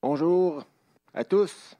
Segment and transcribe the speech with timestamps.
[0.00, 0.62] Bonjour
[1.12, 1.76] à tous.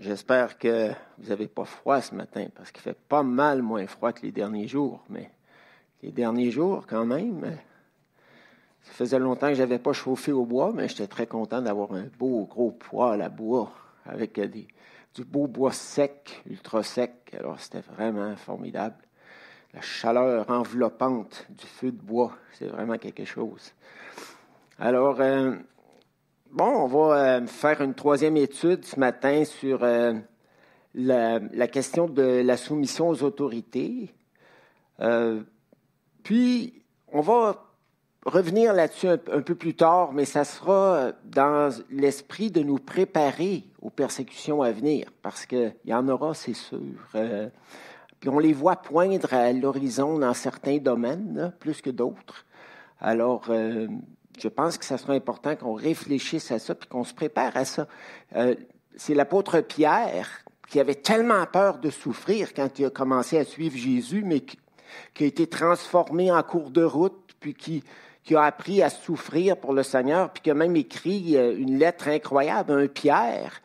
[0.00, 4.12] J'espère que vous n'avez pas froid ce matin parce qu'il fait pas mal moins froid
[4.12, 5.30] que les derniers jours, mais
[6.02, 7.56] les derniers jours quand même.
[8.82, 11.92] Ça faisait longtemps que je n'avais pas chauffé au bois, mais j'étais très content d'avoir
[11.92, 13.72] un beau gros poêle à bois
[14.06, 17.32] avec du beau bois sec, ultra sec.
[17.38, 18.96] Alors c'était vraiment formidable.
[19.72, 23.72] La chaleur enveloppante du feu de bois, c'est vraiment quelque chose.
[24.82, 25.56] Alors, euh,
[26.52, 30.14] bon, on va euh, faire une troisième étude ce matin sur euh,
[30.94, 34.10] la, question de la soumission aux autorités.
[36.22, 37.62] puis, on va
[38.24, 43.90] revenir là-dessus un, peu plus tard, mais ça sera dans l'esprit de nous préparer aux
[43.90, 46.78] persécutions à venir, parce qu'il y en aura, c'est sûr.
[48.18, 52.46] puis on les voit poindre à l'horizon dans certains domaines, plus que d'autres.
[52.98, 53.50] Alors,
[54.40, 57.64] je pense que ça sera important qu'on réfléchisse à ça puis qu'on se prépare à
[57.64, 57.86] ça.
[58.36, 58.54] Euh,
[58.96, 63.76] c'est l'apôtre Pierre qui avait tellement peur de souffrir quand il a commencé à suivre
[63.76, 64.58] Jésus, mais qui,
[65.20, 67.82] a été transformé en cours de route, puis qui,
[68.34, 72.06] a appris à souffrir pour le Seigneur, puis qui a même écrit euh, une lettre
[72.06, 73.60] incroyable, un Pierre,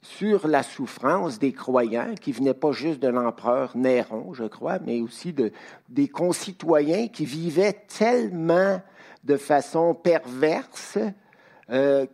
[0.00, 5.02] sur la souffrance des croyants, qui venait pas juste de l'empereur Néron, je crois, mais
[5.02, 5.52] aussi de,
[5.90, 8.80] des concitoyens qui vivaient tellement
[9.28, 10.98] de façon perverse,
[11.70, 12.06] euh,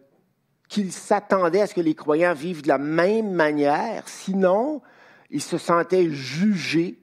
[0.68, 4.82] qu'ils s'attendaient à ce que les croyants vivent de la même manière, sinon
[5.30, 6.98] ils se sentaient jugés,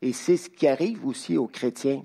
[0.00, 2.02] et c'est ce qui arrive aussi aux chrétiens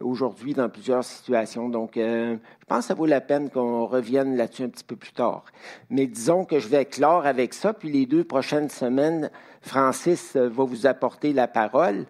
[0.00, 1.68] aujourd'hui dans plusieurs situations.
[1.68, 4.96] Donc, euh, je pense que ça vaut la peine qu'on revienne là-dessus un petit peu
[4.96, 5.44] plus tard.
[5.90, 10.64] Mais disons que je vais clore avec ça, puis les deux prochaines semaines, Francis va
[10.64, 12.06] vous apporter la parole.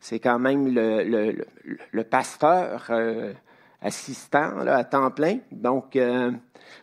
[0.00, 1.44] C'est quand même le,
[1.92, 3.32] le, pasteur euh,
[3.80, 5.38] assistant à temps plein.
[5.52, 6.32] Donc, euh,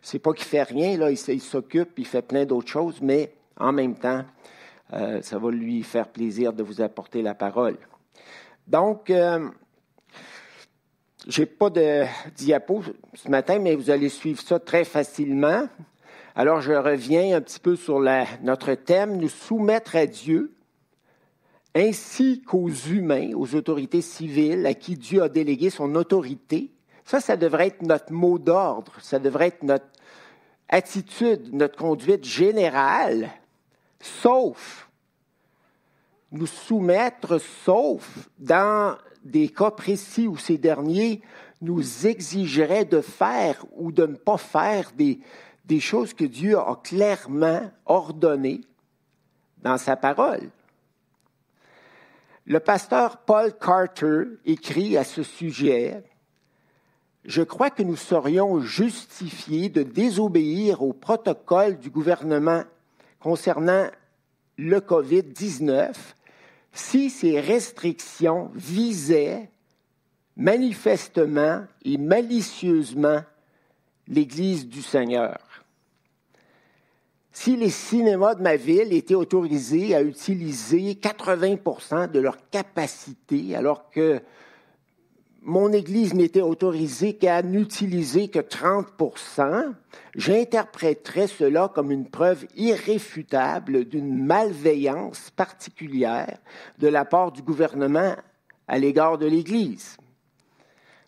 [0.02, 3.96] c'est pas qu'il fait rien, il, s'occupe, il fait plein d'autres choses, mais en même
[3.96, 4.24] temps,
[4.94, 7.78] euh, ça va lui faire plaisir de vous apporter la parole.
[8.68, 9.50] Donc, euh,
[11.28, 12.04] j'ai pas de
[12.36, 15.68] diapo ce matin, mais vous allez suivre ça très facilement.
[16.36, 18.00] Alors, je reviens un petit peu sur
[18.42, 20.54] notre thème, nous soumettre à Dieu,
[21.76, 26.73] ainsi qu'aux humains, aux autorités civiles à qui Dieu a délégué son autorité
[27.06, 29.86] ça, ça devrait être notre mot d'ordre, ça devrait être notre
[30.70, 33.30] attitude, notre conduite générale,
[34.00, 34.90] sauf
[36.32, 41.22] nous soumettre, sauf dans des cas précis où ces derniers
[41.62, 45.20] nous exigeraient de faire ou de ne pas faire des,
[45.66, 48.62] des choses que Dieu a clairement ordonnées
[49.60, 50.50] dans sa parole.
[52.46, 56.04] Le pasteur Paul Carter écrit à ce sujet
[57.26, 62.64] je crois que nous serions justifiés de désobéir au protocole du gouvernement
[63.20, 63.88] concernant
[64.58, 65.94] le COVID-19
[66.74, 69.50] si ces restrictions visaient
[70.36, 73.22] manifestement et malicieusement
[74.08, 75.40] l'Église du Seigneur.
[77.32, 83.90] Si les cinémas de ma ville étaient autorisés à utiliser 80% de leur capacité, alors
[83.90, 84.22] que
[85.46, 89.74] mon Église n'était autorisée qu'à n'utiliser que 30%
[90.16, 96.38] j'interpréterais cela comme une preuve irréfutable d'une malveillance particulière
[96.80, 98.16] de la part du gouvernement
[98.68, 99.98] à l'égard de l'Église.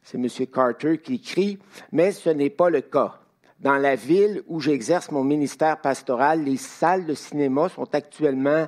[0.03, 0.27] C'est M.
[0.53, 1.57] Carter qui écrit,
[1.91, 3.19] mais ce n'est pas le cas.
[3.61, 8.67] Dans la ville où j'exerce mon ministère pastoral, les salles de cinéma sont actuellement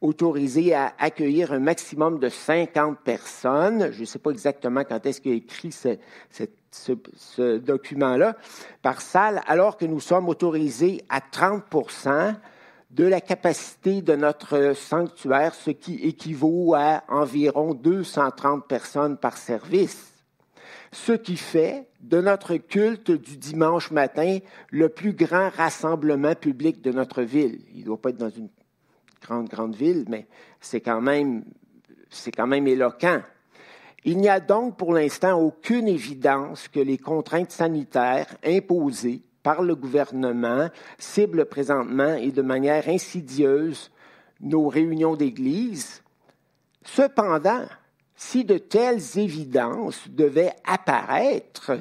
[0.00, 3.90] autorisé à accueillir un maximum de 50 personnes.
[3.92, 8.36] Je ne sais pas exactement quand est-ce qu'il écrit ce, document-là,
[8.82, 11.64] par salle, alors que nous sommes autorisés à 30
[12.90, 20.14] de la capacité de notre sanctuaire, ce qui équivaut à environ 230 personnes par service.
[20.90, 24.38] Ce qui fait de notre culte du dimanche matin
[24.70, 27.60] le plus grand rassemblement public de notre ville.
[27.74, 28.48] Il ne doit pas être dans une
[29.28, 30.26] grande, grande ville, mais
[30.60, 31.44] c'est quand même,
[32.10, 33.20] c'est quand même éloquent.
[34.04, 39.74] Il n'y a donc pour l'instant aucune évidence que les contraintes sanitaires imposées par le
[39.74, 43.90] gouvernement ciblent présentement et de manière insidieuse
[44.40, 46.02] nos réunions d'Église.
[46.84, 47.66] Cependant,
[48.14, 51.72] si de telles évidences devaient apparaître,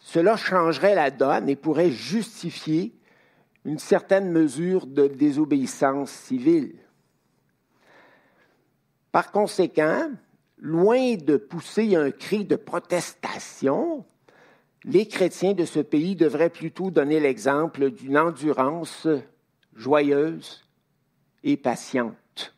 [0.00, 2.92] cela changerait la donne et pourrait justifier
[3.64, 6.74] une certaine mesure de désobéissance civile.
[9.12, 10.10] Par conséquent,
[10.58, 14.04] loin de pousser un cri de protestation,
[14.84, 19.06] les chrétiens de ce pays devraient plutôt donner l'exemple d'une endurance
[19.74, 20.64] joyeuse
[21.44, 22.54] et patiente.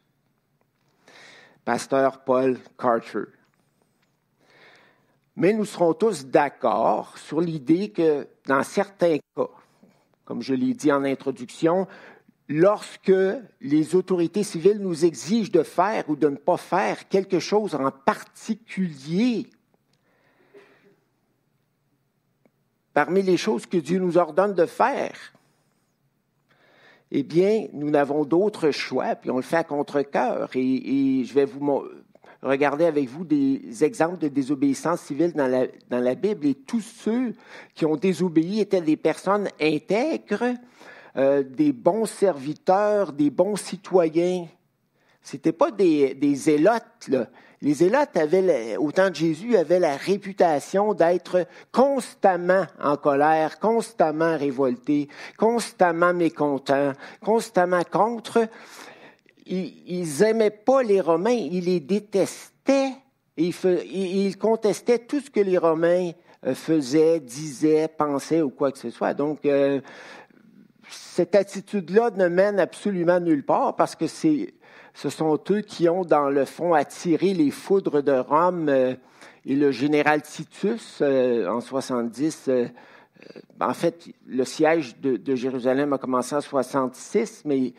[1.64, 3.24] Pasteur Paul Carter.
[5.36, 9.48] Mais nous serons tous d'accord sur l'idée que dans certains cas,
[10.24, 11.86] comme je l'ai dit en introduction,
[12.48, 13.12] lorsque
[13.60, 17.90] les autorités civiles nous exigent de faire ou de ne pas faire quelque chose en
[17.90, 19.46] particulier,
[22.92, 25.34] parmi les choses que Dieu nous ordonne de faire,
[27.10, 30.50] eh bien, nous n'avons d'autre choix, puis on le fait à contre-cœur.
[30.54, 31.84] Et, je vais vous
[32.44, 36.46] regarder avec vous des exemples de désobéissance civile dans la, dans la Bible.
[36.46, 37.32] Et tous ceux
[37.74, 40.54] qui ont désobéi étaient des personnes intègres,
[41.16, 44.46] euh, des bons serviteurs, des bons citoyens.
[45.22, 47.10] C'était pas des, des zélotes.
[47.62, 54.36] Les zélotes avaient, au temps de Jésus, avaient la réputation d'être constamment en colère, constamment
[54.36, 55.08] révoltés,
[55.38, 56.92] constamment mécontents,
[57.24, 58.46] constamment contre.
[59.46, 62.92] Ils n'aimaient pas les Romains, ils les détestaient
[63.36, 66.12] ils contestaient tout ce que les Romains
[66.46, 69.14] euh, faisaient, disaient, pensaient ou quoi que ce soit.
[69.14, 69.80] Donc, euh,
[70.88, 74.48] cette attitude-là ne mène absolument nulle part parce que ce
[74.94, 78.94] sont eux qui ont, dans le fond, attiré les foudres de Rome euh,
[79.44, 82.48] et le général Titus en 70.
[82.48, 82.66] Euh,
[83.60, 87.74] en fait, le siège de, de, Jérusalem a commencé en 66, mais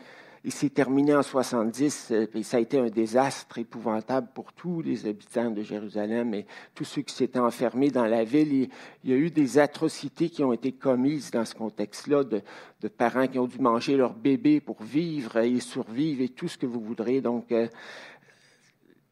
[0.46, 4.80] il s'est terminé en 70 euh, et ça a été un désastre épouvantable pour tous
[4.80, 8.68] les habitants de Jérusalem et tous ceux qui s'étaient enfermés dans la ville.
[9.02, 12.42] Il y a eu des atrocités qui ont été commises dans ce contexte-là de,
[12.86, 16.66] parents qui ont dû manger leur bébé pour vivre et survivre et tout ce que
[16.66, 17.20] vous voudrez.
[17.20, 17.66] Donc, euh,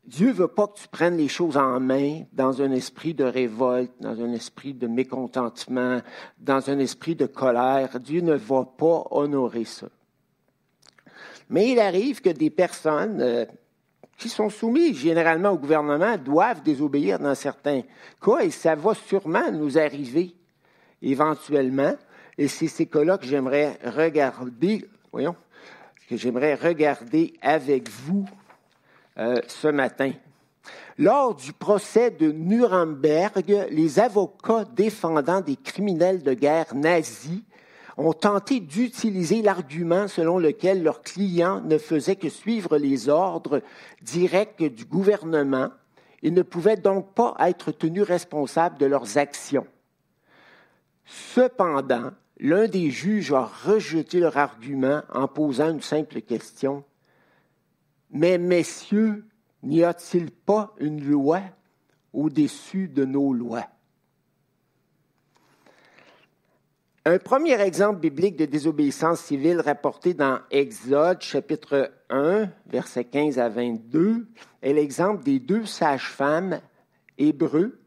[0.07, 3.91] Dieu veut pas que tu prennes les choses en main dans un esprit de révolte,
[3.99, 6.01] dans un esprit de mécontentement,
[6.39, 7.99] dans un esprit de colère.
[7.99, 9.89] Dieu ne va pas honorer ça.
[11.55, 13.45] Mais il arrive que des personnes euh,
[14.19, 17.83] qui sont soumises généralement au gouvernement doivent désobéir dans certains
[18.21, 20.35] cas et ça va sûrement nous arriver
[21.01, 21.95] éventuellement.
[22.37, 25.37] Et c'est ces cas-là que j'aimerais regarder, voyons,
[26.11, 28.25] que j'aimerais regarder avec vous
[29.19, 30.11] euh, ce matin.
[30.99, 37.43] Lors du procès de Nuremberg, les avocats défendant des criminels de guerre nazis
[37.97, 43.63] ont tenté d'utiliser l'argument selon lequel leurs clients ne faisaient que suivre les ordres
[44.03, 45.71] directs du gouvernement
[46.23, 49.67] et ne pouvaient donc pas être tenus responsables de leurs actions.
[51.05, 56.83] Cependant, l'un des juges a rejeté leur argument en posant une simple question.
[58.11, 59.27] Mais messieurs,
[59.63, 61.43] n'y a-t-il pas une loi
[62.13, 63.69] au-dessus de nos lois?
[67.07, 73.51] Un premier exemple biblique de désobéissance civile rapporté dans Exode chapitre 1, versets 15 à
[73.51, 74.27] 22
[74.63, 76.63] est l'exemple des deux sages-femmes
[77.19, 77.79] hébreux,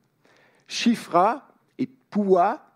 [0.67, 1.47] Shifra
[1.79, 2.66] et Poua,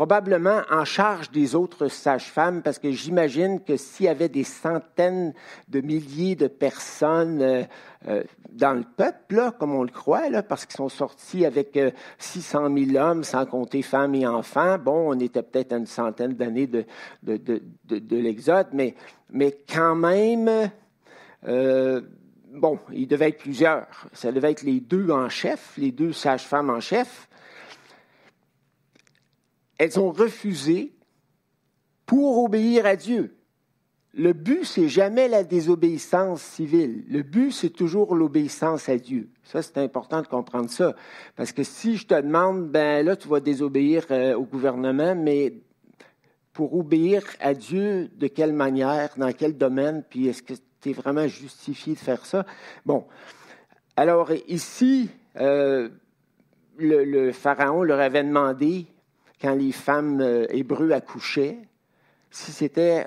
[0.00, 5.34] probablement en charge des autres sages-femmes, parce que j'imagine que s'il y avait des centaines
[5.68, 7.64] de milliers de personnes euh,
[8.08, 11.78] euh, dans le peuple, là, comme on le croit, là, parce qu'ils sont sortis avec
[12.16, 15.84] 600 euh, 000 hommes, sans compter femmes et enfants, bon, on était peut-être à une
[15.84, 16.86] centaine d'années de,
[17.22, 18.94] de, de, de l'Exode, mais,
[19.28, 20.70] mais quand même,
[22.54, 23.86] bon, il devait être plusieurs.
[24.14, 27.28] Ça devait être les deux en chef, les deux sages-femmes en chef
[29.80, 30.92] elles ont refusé
[32.04, 33.34] pour obéir à Dieu.
[34.12, 37.02] Le but, c'est jamais la désobéissance civile.
[37.08, 39.30] Le but, c'est toujours l'obéissance à Dieu.
[39.42, 40.94] Ça, c'est important de comprendre ça.
[41.34, 45.54] Parce que si je te demande, ben là, tu vas désobéir euh, au gouvernement, mais
[46.52, 50.92] pour obéir à Dieu, de quelle manière, dans quel domaine, puis est-ce que tu es
[50.92, 52.44] vraiment justifié de faire ça?
[52.84, 53.06] Bon.
[53.96, 55.88] Alors, ici, euh,
[56.76, 58.86] le, le, Pharaon leur avait demandé
[59.40, 61.58] quand les femmes euh, hébreux accouchaient,
[62.30, 63.06] si c'était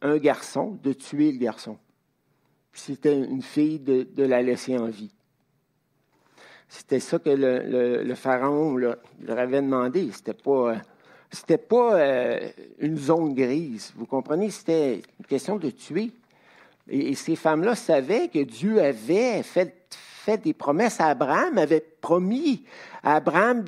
[0.00, 1.78] un garçon, de tuer le garçon.
[2.72, 5.12] Si c'était une fille, de, la laisser en vie.
[6.68, 8.98] C'était ça que le, pharaon leur,
[9.28, 10.10] avait demandé.
[10.12, 10.76] C'était pas,
[11.30, 12.48] c'était pas euh,
[12.78, 13.92] une zone grise.
[13.96, 14.50] Vous comprenez?
[14.50, 16.12] C'était une question de tuer.
[16.88, 19.82] et ces femmes-là savaient que Dieu avait fait
[20.22, 22.64] fait des promesses à Abraham, avait promis
[23.02, 23.64] Abraham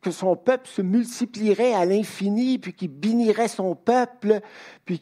[0.00, 4.40] que son peuple se multiplierait à l'infini, puis qu'il bénirait son peuple,
[4.84, 5.00] puis,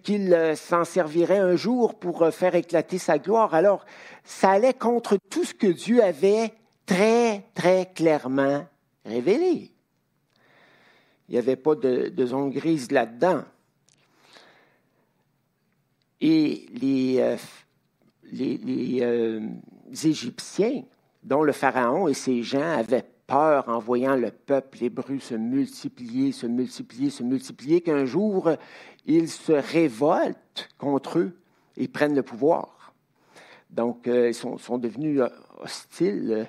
[0.00, 3.54] qu'il euh, s'en servirait un jour pour euh, faire éclater sa gloire.
[3.54, 3.84] Alors,
[4.24, 6.54] ça allait contre tout ce que Dieu avait
[6.86, 8.66] très, très clairement
[9.04, 9.70] révélé.
[11.28, 13.42] Il n'y avait pas de, zone grise là-dedans.
[16.22, 17.36] Et les, euh,
[18.32, 20.84] les, Égyptiens,
[21.22, 26.32] dont le Pharaon et ses gens avaient peur en voyant le peuple hébreu se multiplier,
[26.32, 28.50] se multiplier, se multiplier, qu'un jour,
[29.04, 31.36] ils se révoltent contre eux
[31.76, 32.94] et prennent le pouvoir.
[33.70, 35.20] Donc, euh, ils sont, devenus
[35.58, 36.46] hostiles,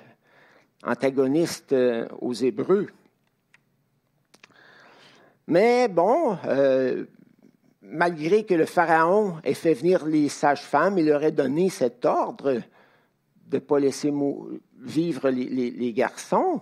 [0.84, 1.74] antagonistes
[2.20, 2.88] aux Hébreux.
[5.48, 7.06] Mais bon, euh,
[7.80, 12.60] malgré que le Pharaon ait fait venir les sages-femmes, il leur ait donné cet ordre
[13.48, 14.12] de ne pas laisser
[14.78, 16.60] vivre les, garçons,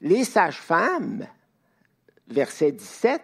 [0.00, 1.26] les sages-femmes,
[2.28, 3.22] verset 17,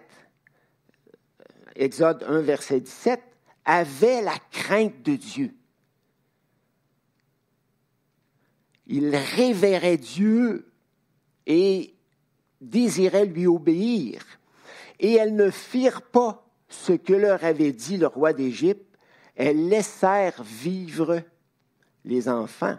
[1.74, 3.20] Exode 1, verset 17,
[3.64, 5.54] avaient la crainte de Dieu.
[8.86, 10.72] Ils révéraient Dieu
[11.46, 11.94] et
[12.60, 14.24] désiraient lui obéir.
[15.00, 18.98] Et elles ne firent pas ce que leur avait dit le roi d'Égypte,
[19.34, 21.22] elles laissèrent vivre
[22.08, 22.76] les enfants.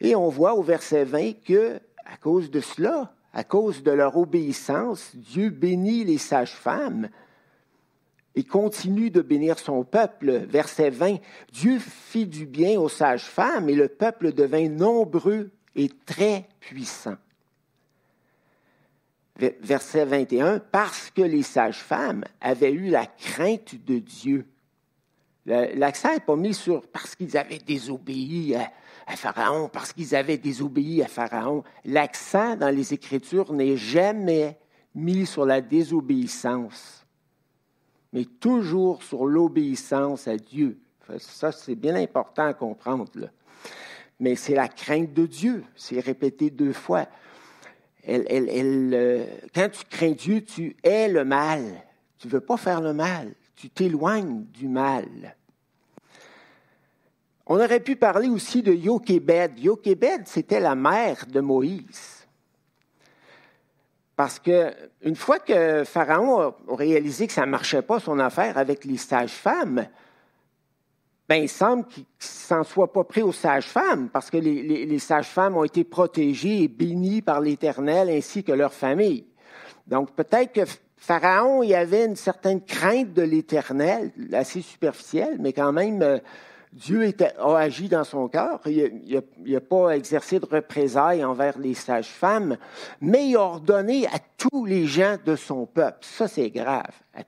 [0.00, 4.16] Et on voit au verset 20 que, à cause de cela, à cause de leur
[4.16, 7.08] obéissance, Dieu bénit les sages-femmes
[8.34, 10.46] et continue de bénir son peuple.
[10.48, 11.18] Verset 20,
[11.52, 17.16] Dieu fit du bien aux sages-femmes et le peuple devint nombreux et très puissant
[19.62, 24.46] verset 21, parce que les sages-femmes avaient eu la crainte de Dieu.
[25.74, 31.02] L'accent n'est pas mis sur parce qu'ils avaient désobéi à, Pharaon, parce qu'ils avaient désobéi
[31.02, 31.64] à Pharaon.
[31.84, 34.58] L'accent dans les Écritures n'est jamais
[34.94, 37.06] mis sur la désobéissance,
[38.12, 40.78] mais toujours sur l'obéissance à Dieu.
[41.18, 43.10] Ça, c'est bien important à comprendre.
[44.20, 45.64] Mais c'est la crainte de Dieu.
[45.74, 47.06] C'est répété deux fois
[48.08, 51.62] euh, quand tu crains Dieu, tu es le mal.
[52.18, 53.34] Tu ne veux pas faire le mal.
[53.56, 55.36] Tu t'éloignes du mal.
[57.52, 59.58] On aurait pu parler aussi de Yokebed.
[59.58, 62.24] Yokebed, c'était la mère de Moïse.
[64.14, 68.56] Parce que une fois que Pharaon a réalisé que ça ne marchait pas son affaire
[68.56, 69.88] avec les sages-femmes,
[71.28, 75.56] ben, il semble qu'il ne s'en soit pas pris aux sages-femmes, parce que les, sages-femmes
[75.56, 79.26] ont été protégées et bénies par l'Éternel ainsi que leur famille.
[79.88, 85.72] Donc peut-être que Pharaon, y avait une certaine crainte de l'Éternel, assez superficielle, mais quand
[85.72, 86.20] même,
[86.72, 88.60] Dieu a agi dans son cœur.
[88.66, 92.56] Il n'a pas exercé de représailles envers les sages-femmes,
[93.00, 97.22] mais il a ordonné à tous les gens de son peuple, ça c'est grave, à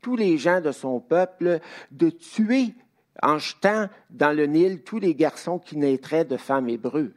[0.00, 2.74] tous les gens de son peuple de tuer
[3.22, 7.12] en jetant dans le Nil tous les garçons qui naîtraient de femmes hébreux.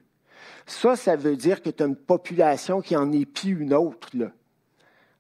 [0.66, 4.10] Ça, ça veut dire que tu as une population qui en épie une autre.
[4.14, 4.28] Là.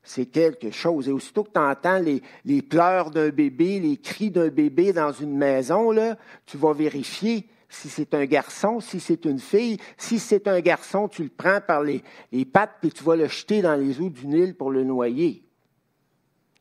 [0.03, 1.07] C'est quelque chose.
[1.07, 5.37] Et aussitôt que tu entends les, pleurs d'un bébé, les cris d'un bébé dans une
[5.37, 9.77] maison, là, tu vas vérifier si c'est un garçon, si c'est une fille.
[9.97, 13.27] Si c'est un garçon, tu le prends par les, les pattes et tu vas le
[13.27, 15.43] jeter dans les eaux du Nil pour le noyer.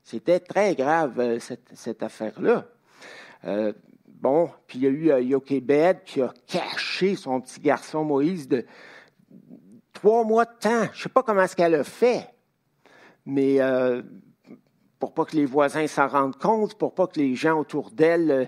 [0.04, 2.66] C'était très grave, euh, cette, cette affaire-là.
[3.44, 3.72] Euh,
[4.20, 8.46] Bon, puis il y a eu euh, Yokebed qui a caché son petit garçon Moïse
[8.46, 8.66] de
[9.94, 10.84] trois mois de temps.
[10.92, 12.26] Je ne sais pas comment est-ce qu'elle a fait,
[13.26, 14.02] mais euh,
[15.00, 18.30] pour pas que les voisins s'en rendent compte, pour pas que les gens autour d'elle
[18.30, 18.44] euh,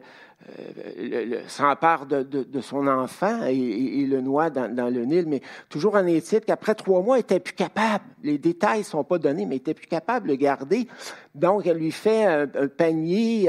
[0.99, 6.41] euh, s'empare de, son enfant et, le noie dans, le Nil, mais toujours en est-il
[6.41, 8.05] qu'après trois mois, il était plus capable.
[8.23, 10.89] Les détails ne sont pas donnés, mais il était plus capable de le garder.
[11.35, 13.49] Donc, elle lui fait un, panier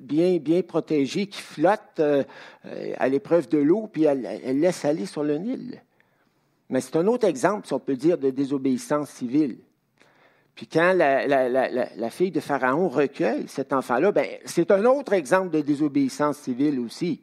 [0.00, 2.24] bien, bien protégé qui flotte euh,
[2.98, 5.80] à l'épreuve de l'eau, puis elle, elle laisse aller sur le Nil.
[6.68, 9.58] Mais c'est un autre exemple, si on peut dire, de désobéissance civile.
[10.54, 15.60] Puis quand la, fille de Pharaon recueille cet enfant-là, ben, c'est un autre exemple de
[15.60, 17.22] désobéissance civile aussi,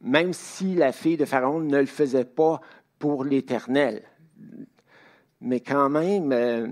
[0.00, 2.60] même si la fille de Pharaon ne le faisait pas
[2.98, 4.02] pour l'Éternel.
[5.40, 6.66] Mais quand même, euh,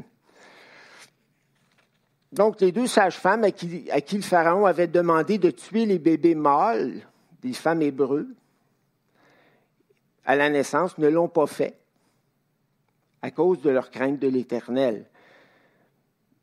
[2.33, 5.99] donc les deux sages-femmes à qui, à qui le Pharaon avait demandé de tuer les
[5.99, 7.07] bébés mâles
[7.43, 8.29] des femmes hébreux
[10.25, 11.79] à la naissance ne l'ont pas fait
[13.23, 15.07] à cause de leur crainte de l'Éternel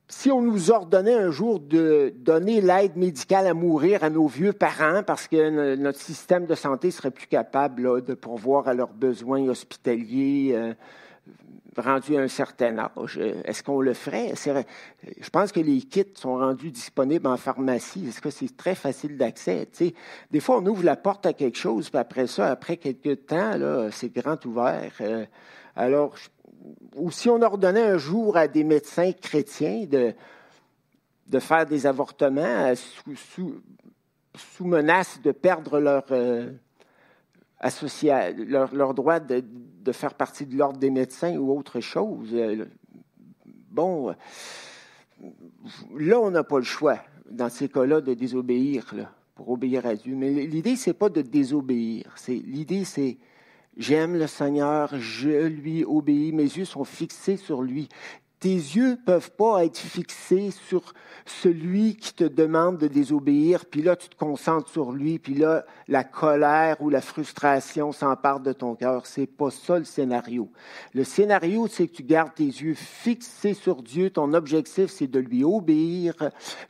[0.07, 4.53] si on nous ordonnait un jour de donner l'aide médicale à mourir à nos vieux
[4.53, 9.41] parents parce que notre système de santé serait plus capable de pourvoir à leurs besoins
[9.47, 10.73] hospitaliers euh,
[11.77, 14.33] rendus à un certain âge, est-ce qu'on le ferait?
[14.35, 18.07] Je pense que les kits sont rendus disponibles en pharmacie.
[18.07, 19.67] Est-ce que c'est très facile d'accès?
[20.31, 23.53] Des fois, on ouvre la porte à quelque chose, puis après ça, après quelques temps,
[23.91, 24.91] c'est grand ouvert.
[25.01, 25.25] Euh,
[25.75, 26.15] alors,
[26.95, 30.13] ou si on ordonnait un jour à des médecins chrétiens de,
[31.27, 33.61] de faire des avortements sous, sous,
[34.35, 36.51] sous menace de perdre leur, euh,
[38.47, 39.43] leur, leur, droit de,
[39.81, 42.29] de, faire partie de l'ordre des médecins ou autre chose.
[42.33, 42.65] Euh,
[43.71, 44.13] bon,
[45.97, 48.93] là, on n'a pas le choix, dans ces cas-là, de désobéir
[49.35, 50.15] pour obéir à Dieu.
[50.15, 52.15] Mais l'idée, c'est pas de désobéir.
[52.27, 53.17] L'idée, c'est
[53.77, 57.89] j'aime le Seigneur, je lui obéis, mes yeux sont fixés sur lui
[58.45, 60.93] tes yeux peuvent pas être fixés sur
[61.25, 65.65] celui qui te demande de désobéir, puis là tu te concentres sur lui, puis là
[65.87, 69.07] la colère ou la frustration s'empare de ton cœur.
[69.07, 70.51] C'est pas ça le scénario.
[70.93, 74.11] Le scénario, c'est que tu gardes tes yeux fixés sur Dieu.
[74.11, 76.13] Ton objectif, c'est de lui obéir.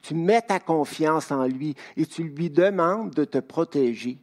[0.02, 4.20] Tu mets ta confiance en lui et tu lui demandes de te protéger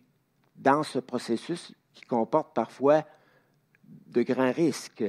[0.57, 3.04] dans ce processus qui comporte parfois
[4.08, 5.04] de grands risques.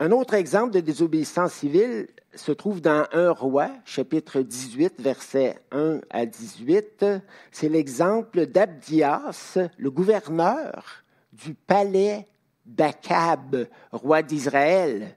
[0.00, 6.00] Un autre exemple de désobéissance civile se trouve dans 1 roi, chapitre 18, versets 1
[6.10, 7.04] à 18.
[7.50, 11.02] C'est l'exemple d'Abdias, le gouverneur
[11.32, 12.28] du palais
[12.64, 15.16] d'Akab, roi d'Israël,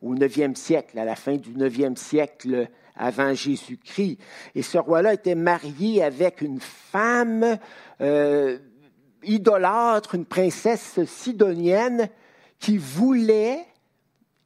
[0.00, 4.18] au 9e siècle, à la fin du 9e siècle avant Jésus-Christ.
[4.54, 7.58] Et ce roi-là était marié avec une femme
[8.00, 8.58] euh,
[9.22, 12.08] idolâtre, une princesse sidonienne
[12.58, 13.64] qui voulait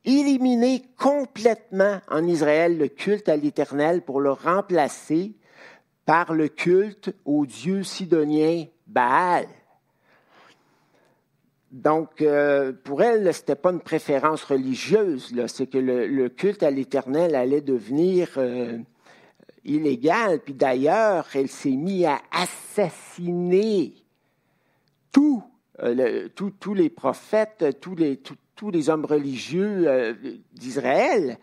[0.05, 5.33] éliminer complètement en Israël le culte à l'Éternel pour le remplacer
[6.07, 9.47] par le culte au dieu sidonien Baal.
[11.71, 16.71] Donc, euh, pour elle, ce n'était pas une préférence religieuse, c'est que le, culte à
[16.71, 18.79] l'Éternel allait devenir euh,
[19.65, 20.41] illégal.
[20.41, 23.95] Puis d'ailleurs, elle s'est mise à assassiner
[25.13, 25.45] tous
[25.81, 26.29] euh,
[26.75, 28.21] les prophètes, tous les,
[28.57, 30.17] tous les hommes religieux
[30.53, 31.39] d'Israël.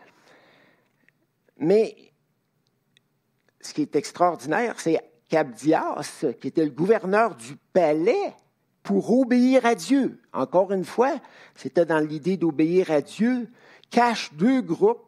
[1.56, 1.96] Mais
[3.62, 5.00] ce qui est extraordinaire, c'est
[5.30, 8.34] qu'Abdias, qui était le gouverneur du palais,
[8.88, 11.20] pour obéir à Dieu, encore une fois,
[11.54, 13.46] c'était dans l'idée d'obéir à Dieu,
[13.90, 15.04] cache deux groupes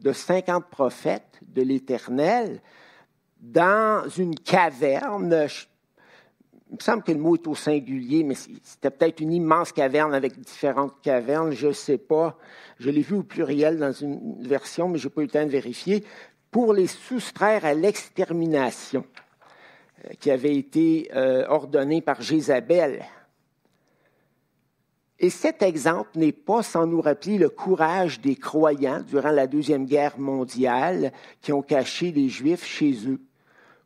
[0.00, 2.60] de 50 prophètes de l'Éternel
[3.40, 5.46] dans une caverne.
[6.70, 10.12] Il me semble que le mot est au singulier, mais c'était peut-être une immense caverne
[10.12, 12.36] avec différentes cavernes, je ne sais pas.
[12.80, 15.44] Je l'ai vu au pluriel dans une version, mais je n'ai pas eu le temps
[15.44, 16.02] de vérifier,
[16.50, 19.04] pour les soustraire à l'extermination
[20.20, 23.04] qui avait été euh, ordonnée par Jézabel.
[25.18, 29.86] Et cet exemple n'est pas sans nous rappeler le courage des croyants durant la Deuxième
[29.86, 33.20] Guerre mondiale qui ont caché les Juifs chez eux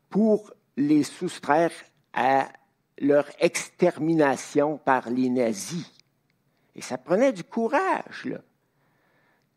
[0.09, 1.72] pour les soustraire
[2.14, 2.48] à
[2.98, 5.92] leur extermination par les nazis.
[6.74, 8.38] Et ça prenait du courage, là.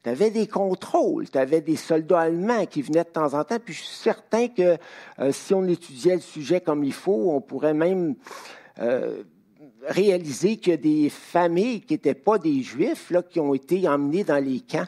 [0.03, 3.59] Tu avais des contrôles, tu avais des soldats allemands qui venaient de temps en temps,
[3.63, 4.77] puis je suis certain que
[5.19, 8.15] euh, si on étudiait le sujet comme il faut, on pourrait même
[8.79, 9.23] euh,
[9.83, 14.43] réaliser que des familles qui n'étaient pas des juifs, là, qui ont été emmenés dans
[14.43, 14.87] les camps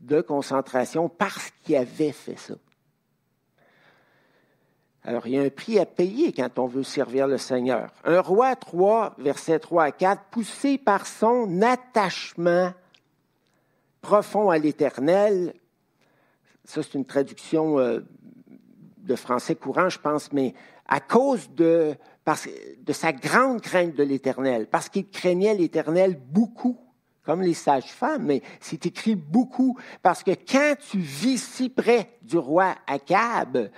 [0.00, 2.54] de concentration parce qu'ils avaient fait ça.
[5.02, 7.90] Alors, il y a un prix à payer quand on veut servir le Seigneur.
[8.04, 12.72] Un roi 3, versets 3 à 4, poussé par son attachement
[14.06, 15.52] profond à l'Éternel,
[16.64, 18.02] ça c'est une traduction euh,
[18.98, 20.54] de français courant, je pense, mais
[20.86, 21.96] à cause de,
[22.84, 26.78] de sa grande crainte de l'Éternel, parce qu'il craignait l'Éternel beaucoup,
[27.24, 32.38] comme les sages-femmes, mais c'est écrit beaucoup, parce que quand tu vis si près du
[32.38, 33.70] roi Akab,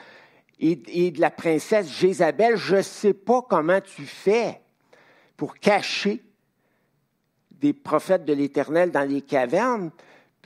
[0.61, 4.61] et, de la princesse Jézabel, je ne sais pas comment tu fais
[5.39, 6.23] pour cacher
[7.53, 9.91] des prophètes de l'Éternel dans les cavernes.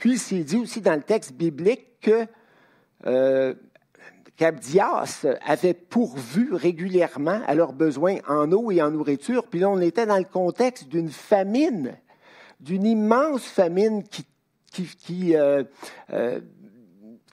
[0.03, 2.27] Puis c'est dit aussi dans le texte biblique que
[3.05, 3.53] euh,
[5.45, 9.47] avait pourvu régulièrement à leurs besoins en eau et en nourriture.
[9.47, 11.95] Puis là, on était dans le contexte d'une famine,
[12.59, 14.03] d'une immense famine
[14.73, 15.63] qui, euh,
[16.11, 16.41] euh,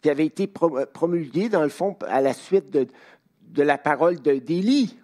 [0.05, 4.97] avait été promulgué, dans le fond, à la suite de la parole d'Élie.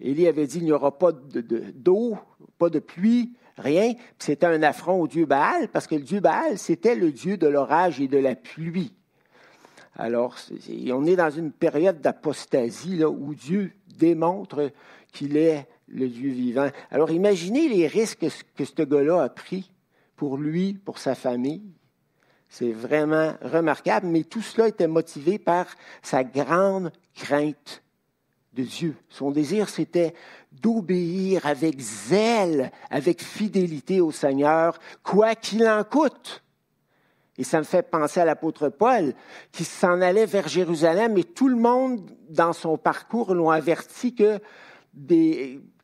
[0.00, 2.16] Élie avait dit, il n'y aura pas d'eau,
[2.56, 3.94] pas de pluie, rien.
[4.18, 7.46] C'était un affront au dieu Baal, parce que le dieu Baal, c'était le dieu de
[7.46, 8.92] l'orage et de la pluie.
[9.96, 10.36] Alors,
[10.90, 14.70] on est dans une période d'apostasie où Dieu démontre
[15.12, 16.70] qu'il est le Dieu vivant.
[16.90, 19.72] Alors, imaginez les risques que ce gars-là a pris
[20.14, 21.72] pour lui, pour sa famille.
[22.48, 25.66] C'est vraiment remarquable, mais tout cela était motivé par
[26.02, 27.82] sa grande crainte
[28.54, 28.96] de Dieu.
[29.08, 30.14] Son désir, c'était
[30.60, 36.42] d'obéir avec zèle, avec fidélité au Seigneur, quoi qu'il en coûte.
[37.38, 39.14] Et ça me fait penser à l'apôtre Paul,
[39.52, 44.40] qui s'en allait vers Jérusalem, et tout le monde, dans son parcours, l'ont averti que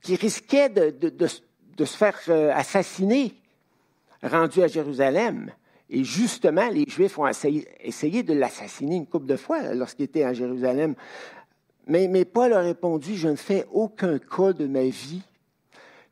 [0.02, 3.34] qui risquait de, se faire euh, assassiner
[4.22, 5.50] rendu à Jérusalem.
[5.90, 10.24] Et justement, les Juifs ont essayé, essayé de l'assassiner une couple de fois lorsqu'il était
[10.24, 10.94] à Jérusalem.
[11.86, 15.22] Mais, mais Paul a répondu, je ne fais aucun cas de ma vie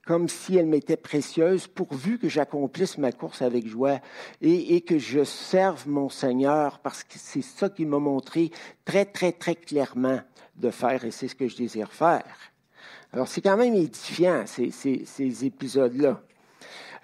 [0.07, 4.01] comme si elle m'était précieuse, pourvu que j'accomplisse ma course avec joie
[4.41, 8.51] et, que je serve mon Seigneur, parce que c'est ça qu'il m'a montré
[8.85, 10.21] très, très, très clairement
[10.57, 12.25] de faire, et c'est ce que je désire faire.
[13.13, 16.21] Alors, c'est quand même édifiant, ces, ces, épisodes-là.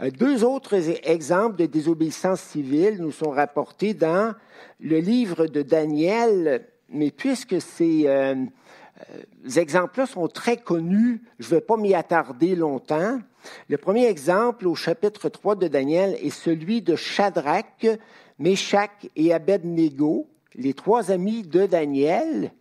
[0.00, 0.74] Euh, deux autres
[1.08, 4.34] exemples de désobéissance civile nous sont rapportés dans
[4.80, 8.34] le livre de Daniel, mais puisque c'est euh,
[9.44, 11.22] les exemples-là sont très connus.
[11.38, 13.20] Je ne vais pas m'y attarder longtemps.
[13.68, 17.86] Le premier exemple au chapitre 3 de Daniel est celui de Shadrach,
[18.38, 22.52] Meshach et Abednego, les trois amis de Daniel,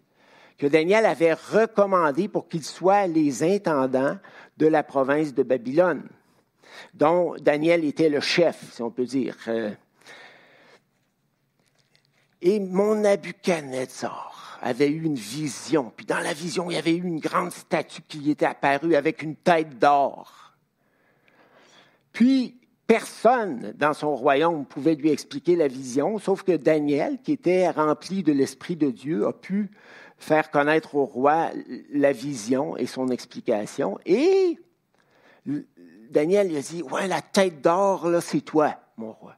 [0.57, 4.17] que Daniel avait recommandés pour qu'ils soient les intendants
[4.57, 6.03] de la province de Babylone,
[6.93, 9.35] dont Daniel était le chef, si on peut dire.
[12.41, 15.91] Et mon Nabuchodonosor, avait eu une vision.
[15.95, 19.21] Puis dans la vision, il y avait eu une grande statue qui était apparue avec
[19.21, 20.53] une tête d'or.
[22.11, 22.55] Puis
[22.87, 28.23] personne dans son royaume pouvait lui expliquer la vision, sauf que Daniel, qui était rempli
[28.23, 29.69] de l'Esprit de Dieu, a pu
[30.17, 31.51] faire connaître au roi
[31.91, 33.99] la vision et son explication.
[34.05, 34.57] Et
[36.09, 39.36] Daniel lui a dit, ouais, la tête d'or, là, c'est toi, mon roi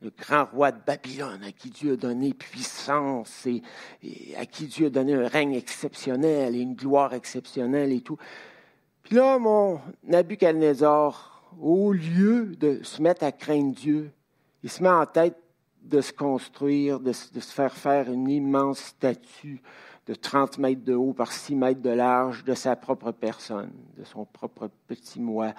[0.00, 3.62] le grand roi de Babylone, à qui Dieu a donné puissance et,
[4.36, 8.18] à qui Dieu a donné un règne exceptionnel et une gloire exceptionnelle et tout.
[9.02, 14.12] Puis là, mon Nabucodonosor, au lieu de se mettre à craindre Dieu,
[14.62, 15.36] il se met en tête
[15.82, 19.62] de se construire, de, de se faire faire une immense statue
[20.06, 24.04] de 30 mètres de haut par 6 mètres de large de sa propre personne, de
[24.04, 25.52] son propre petit moi.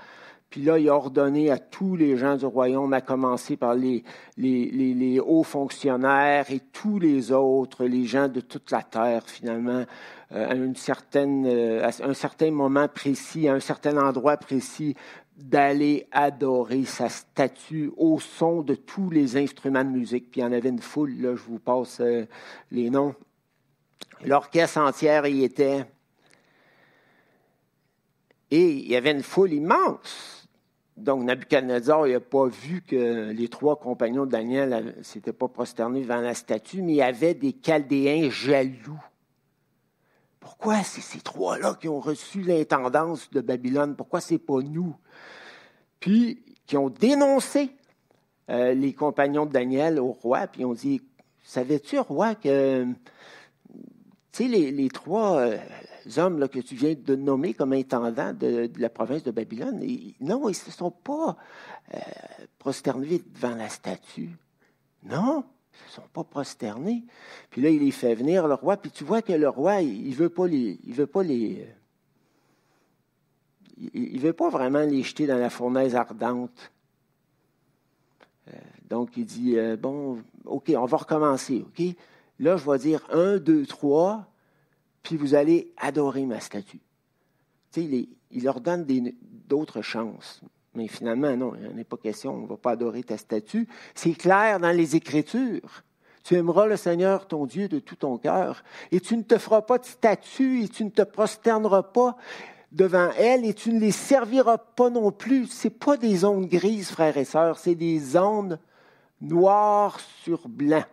[0.50, 4.04] Puis là, il a ordonné à tous les gens du royaume, à commencer par les,
[4.36, 9.86] les, hauts fonctionnaires et tous les autres, les gens de toute la terre, finalement,
[10.32, 14.96] euh, à, une certaine, euh, à un certain moment précis, à un certain endroit précis,
[15.38, 20.32] d'aller adorer sa statue au son de tous les instruments de musique.
[20.32, 22.26] Puis il y en avait une foule, là, je vous passe euh,
[22.72, 23.14] les noms.
[24.26, 25.86] L'orchestre entière y était.
[28.52, 30.38] Et il y avait une foule immense.
[31.00, 36.02] Donc, Nabucodonosor n'a pas vu que les trois compagnons de Daniel ne s'étaient pas prosternés
[36.02, 39.00] devant la statue, mais il y avait des Chaldéens jaloux.
[40.40, 43.96] Pourquoi c'est ces trois-là qui ont reçu l'intendance de Babylone?
[43.96, 44.96] Pourquoi c'est pas nous?
[46.00, 47.72] Puis, qui ont dénoncé
[48.50, 51.02] euh, les compagnons de Daniel au roi, puis ont dit,
[51.44, 52.86] savais-tu, roi, que,
[54.32, 55.58] sais, les, trois, euh,
[56.17, 59.80] hommes que tu viens de nommer comme intendants de, la province de Babylone,
[60.22, 61.38] non, ils ne se sont pas
[61.93, 62.00] euh,
[62.58, 64.32] prosternés devant la statue.
[65.04, 65.43] Non,
[65.74, 67.04] ils ne se sont pas prosternés.
[67.50, 70.10] Puis là, il les fait venir, le roi, puis tu vois que le roi, il
[70.10, 70.80] ne veut pas les.
[70.84, 71.67] Il veut pas les
[73.93, 76.72] il veut pas vraiment les jeter dans la fournaise ardente.
[78.50, 78.58] Euh,
[78.89, 81.95] donc, il dit, euh, bon, OK, on va recommencer, OK?
[82.39, 84.29] Là, je vais dire un, deux, trois,
[85.10, 86.82] puis vous allez adorer ma statue.
[87.76, 88.08] Il,
[88.43, 88.86] leur donne
[89.48, 90.39] d'autres chances.
[90.76, 93.67] Mais finalement, non, il n'est pas question, on ne va pas adorer ta statue.
[93.95, 95.84] C'est clair dans les Écritures.
[96.24, 99.63] Tu aimeras le Seigneur ton Dieu de tout ton cœur, et tu ne te feras
[99.63, 102.15] pas de statue, et tu ne te prosterneras pas
[102.72, 105.48] devant elle, et tu ne les serviras pas non plus.
[105.48, 108.60] Ce pas des ondes grises, frères et sœurs, c'est des ondes
[109.22, 110.86] noires sur blanc.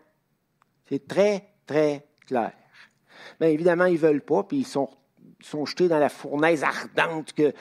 [0.88, 2.54] C'est très, très clair.
[3.40, 4.88] Bien évidemment, ils ne veulent pas, puis ils sont,
[5.40, 7.52] sont jetés dans la fournaise ardente que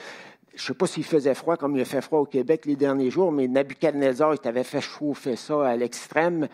[0.56, 2.76] je ne sais pas s'il faisait froid comme il a fait froid au Québec les
[2.76, 6.48] derniers jours, mais Nabucodonosor, il t'avait fait chauffer ça à l'extrême.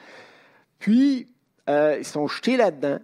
[0.81, 1.29] Puis,
[1.69, 2.99] euh, ils sont jetés là-dedans.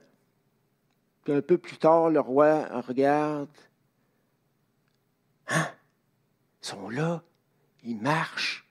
[1.25, 3.49] Puis un peu plus tard, le roi regarde.
[5.49, 5.69] Hein?
[6.63, 7.23] Ils sont là,
[7.85, 8.67] ils marchent.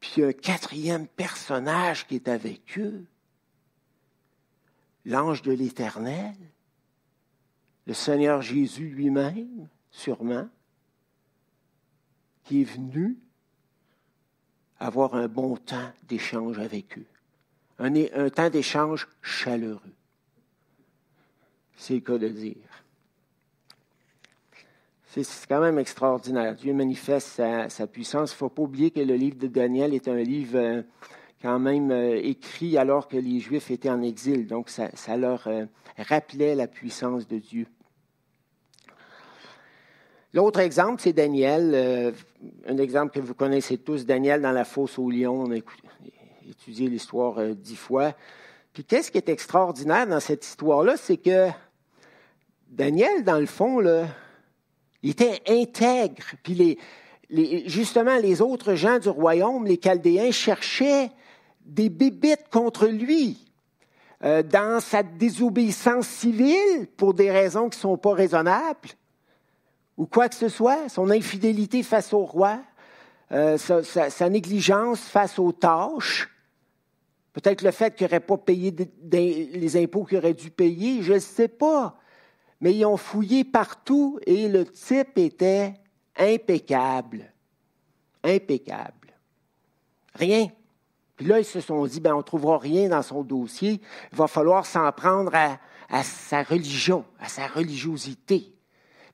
[0.00, 3.04] Puis il y a un quatrième personnage qui est avec eux.
[5.06, 6.34] L'ange de l'Éternel
[7.86, 10.48] le Seigneur Jésus lui-même, sûrement,
[12.44, 13.16] qui est venu
[14.78, 17.06] avoir un bon temps d'échange avec eux.
[17.78, 19.80] Un, temps d'échange chaleureux.
[21.76, 22.56] C'est le cas de dire.
[25.04, 26.54] C'est quand même extraordinaire.
[26.54, 28.32] Dieu manifeste sa, puissance.
[28.32, 30.82] Il ne faut pas oublier que le livre de Daniel est un livre euh,
[31.40, 34.46] quand même euh, écrit alors que les Juifs étaient en exil.
[34.46, 35.64] Donc, ça, leur euh,
[35.96, 37.66] rappelait la puissance de Dieu.
[40.36, 42.12] L'autre exemple, c'est Daniel.
[42.68, 45.44] un exemple que vous connaissez tous, Daniel dans la fosse au lion.
[45.44, 45.56] On a
[46.46, 48.12] étudié l'histoire dix fois.
[48.74, 51.48] Puis qu'est-ce qui est extraordinaire dans cette histoire-là, c'est que
[52.68, 53.80] Daniel, dans le fond,
[55.02, 56.24] il était intègre.
[56.42, 56.76] Puis
[57.64, 61.08] justement, les autres gens du royaume, les Chaldéens, cherchaient
[61.64, 63.38] des bébites contre lui.
[64.22, 68.90] Euh, dans sa désobéissance civile, pour des raisons qui ne sont pas raisonnables,
[69.96, 72.60] ou quoi que ce soit, son infidélité face au roi,
[73.32, 76.28] euh, sa, négligence face aux tâches,
[77.32, 78.74] peut-être le fait qu'il n'aurait pas payé
[79.10, 81.98] les impôts qu'il aurait dû payer, je ne sais pas
[82.60, 85.74] mais ils ont fouillé partout et le type était
[86.16, 87.32] impeccable.
[88.22, 89.14] Impeccable.
[90.14, 90.48] Rien.
[91.16, 93.80] Puis là, ils se sont dit, ben, on ne trouvera rien dans son dossier.
[94.12, 98.52] Il va falloir s'en prendre à, à, sa religion, à sa religiosité.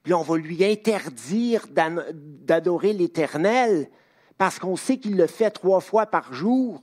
[0.03, 3.89] Puis on va lui interdire d'adorer l'Éternel
[4.37, 6.83] parce qu'on sait qu'il le fait trois fois par jour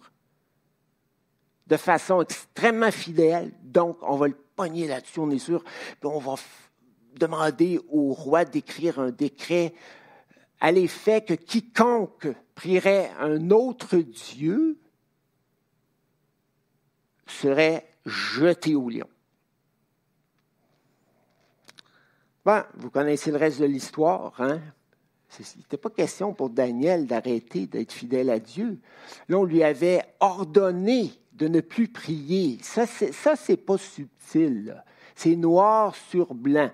[1.68, 3.52] de façon extrêmement fidèle.
[3.64, 5.64] Donc, on va le pogner là-dessus, on est sûr.
[5.64, 6.36] Puis on va
[7.16, 9.74] demander au roi d'écrire un décret
[10.60, 14.78] à l'effet que quiconque prierait un autre Dieu
[17.28, 19.08] serait jeté au lion.
[22.76, 24.60] Vous connaissez le reste de l'histoire, hein?
[25.40, 28.80] Il n'était pas question pour Daniel d'arrêter d'être fidèle à Dieu.
[29.28, 32.58] Là, on lui avait ordonné de ne plus prier.
[32.62, 34.84] Ça, c'est, pas subtil.
[35.16, 36.72] C'est noir sur blanc.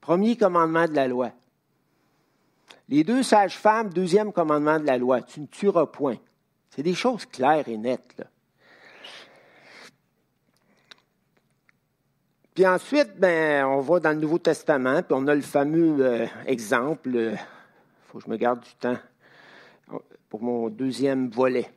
[0.00, 1.32] Premier commandement de la loi.
[2.90, 5.22] Les deux sages-femmes, deuxième commandement de la loi.
[5.22, 6.18] Tu ne tueras point.
[6.68, 8.22] C'est des choses claires et nettes.
[12.54, 16.26] Puis ensuite, ben, on va dans le Nouveau Testament, puis on a le fameux euh,
[16.46, 17.10] exemple.
[17.10, 17.34] Il euh,
[18.06, 18.98] faut que je me garde du temps
[20.28, 21.68] pour mon deuxième volet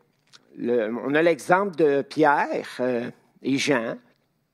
[0.59, 3.09] on a l'exemple de Pierre euh,
[3.41, 3.97] et Jean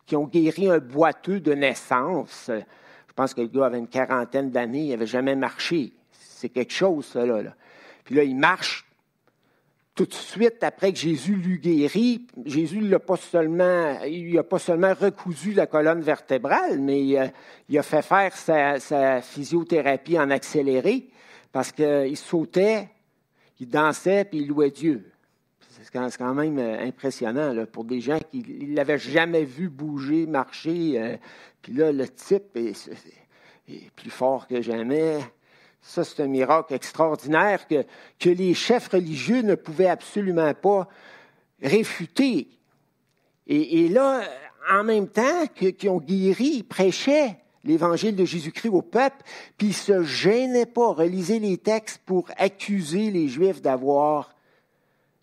[0.05, 2.49] qui ont guéri un boiteux de naissance.
[2.49, 5.93] Je pense que le gars avait une quarantaine d'années, il n'avait jamais marché.
[6.11, 7.25] C'est quelque chose, ça.
[7.25, 7.41] Là,
[8.03, 8.85] Puis là, il marche
[9.95, 12.25] tout de suite après que Jésus l'eut guéri.
[12.45, 17.01] Jésus l'a pas seulement, il n'a pas seulement recousu la colonne vertébrale, mais
[17.69, 21.09] il a, fait faire sa, physiothérapie en accéléré
[21.51, 22.89] parce qu'il sautait,
[23.59, 25.11] il dansait puis il louait Dieu.
[25.81, 30.99] C'est quand même euh, impressionnant pour des gens qui ne l'avaient jamais vu bouger, marcher.
[30.99, 31.17] Euh,
[31.61, 32.89] puis là, le type est,
[33.95, 35.19] plus fort que jamais.
[35.85, 40.87] Ça, c'est un miracle extraordinaire que, les chefs religieux ne pouvaient absolument pas
[41.61, 42.47] réfuter.
[43.47, 44.21] Et, là,
[44.71, 49.17] en même temps qu'ils ont guéri, ils prêchaient l'évangile de Jésus-Christ au peuple,
[49.57, 54.33] puis ils ne se gênaient pas, relisaient les textes pour accuser les Juifs d'avoir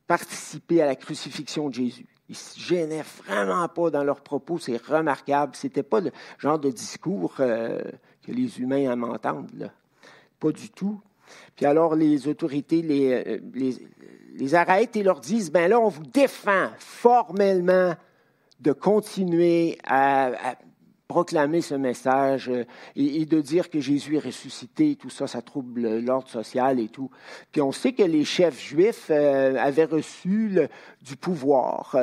[0.06, 2.06] participer à la crucifixion de Jésus.
[2.28, 5.56] Ils ne se gênaient vraiment pas dans leurs propos, c'est remarquable.
[5.56, 7.80] Ce n'était pas le genre de discours euh,
[8.26, 9.48] que les humains aiment entendre,
[10.40, 11.00] pas du tout.
[11.54, 13.76] Puis alors les autorités les, euh, les,
[14.34, 17.94] les, arrêtent et leur disent, ben là, on vous défend formellement
[18.60, 20.56] de continuer à
[21.08, 25.98] proclamer ce message euh, et, de dire que Jésus est ressuscité, tout ça, ça trouble
[25.98, 27.10] l'ordre social et tout.
[27.50, 30.56] Puis on sait que les chefs juifs euh, avaient reçu
[31.02, 31.96] du pouvoir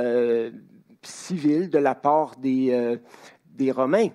[1.01, 2.97] civil de la part des,
[3.45, 4.09] des Romains.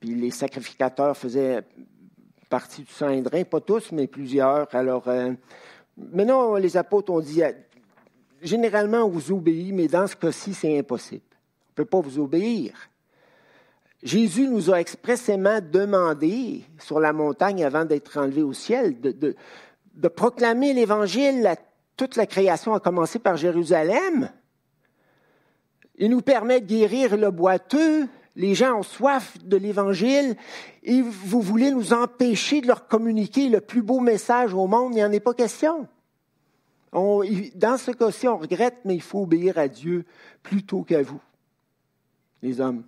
[0.00, 1.62] puis les sacrificateurs faisaient
[2.48, 4.72] partie du Saint-Drain, pas tous, mais plusieurs.
[4.74, 5.08] Alors,
[5.96, 7.42] maintenant, les apôtres ont dit,
[8.42, 11.22] généralement, on vous obéit, mais dans ce cas-ci, c'est impossible
[11.76, 12.72] ne peut pas vous obéir.
[14.02, 19.34] Jésus nous a expressément demandé sur la montagne avant d'être enlevé au ciel de,
[19.94, 21.56] de, proclamer l'Évangile à
[21.96, 24.30] toute la création, à commencer par Jérusalem.
[25.96, 28.06] Il nous permet de guérir le boiteux.
[28.36, 30.36] Les gens ont soif de l'Évangile
[30.82, 34.92] et vous voulez nous empêcher de leur communiquer le plus beau message au monde.
[34.92, 35.88] Il n'y en est pas question.
[36.92, 40.04] dans ce cas-ci, on regrette, mais il faut obéir à Dieu
[40.42, 41.20] plutôt qu'à vous
[42.42, 42.84] les hommes.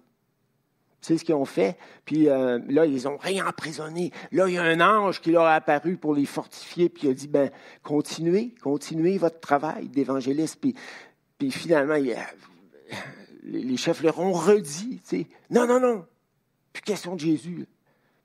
[1.01, 1.77] C'est ce qu'ils ont fait.
[2.05, 4.13] Puis euh, là, ils ont réemprisonné.
[4.33, 7.11] Là, il y a un ange qui leur a apparu pour les fortifier, puis il
[7.11, 7.51] a dit, ben,
[7.83, 10.59] continuez, continuez votre travail d'évangéliste.
[10.61, 10.75] Puis,
[11.39, 11.97] puis finalement,
[13.49, 16.05] les chefs leur ont redit, tu sais, non, non, non,
[16.73, 17.67] plus question de Jésus.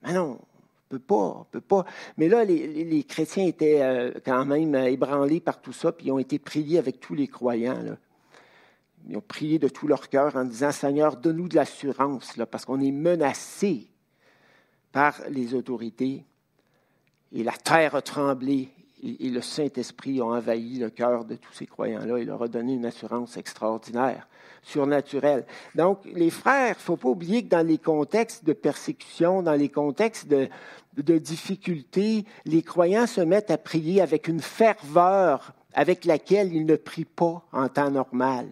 [0.04, 0.40] Mais non,
[0.90, 1.86] peut pas, on peut pas.
[2.18, 6.20] Mais là, les, chrétiens étaient euh, quand même ébranlés par tout ça, puis ils ont
[6.20, 7.84] été priés avec tous les croyants.
[9.08, 12.80] Ils ont prié de tout leur cœur en disant Seigneur, donne-nous de l'assurance, parce qu'on
[12.82, 13.88] est menacé
[14.92, 16.26] par les autorités.
[17.32, 18.70] Et la terre a tremblé
[19.04, 22.74] et, le Saint-Esprit a envahi le cœur de tous ces croyants-là et leur a donné
[22.74, 24.28] une assurance extraordinaire,
[24.64, 25.46] surnaturelle.
[25.76, 30.28] Donc, les frères, faut pas oublier que dans les contextes de persécution, dans les contextes
[30.28, 30.50] de,
[30.98, 36.76] de difficultés, les croyants se mettent à prier avec une ferveur avec laquelle ils ne
[36.76, 38.48] prient pas en temps normal.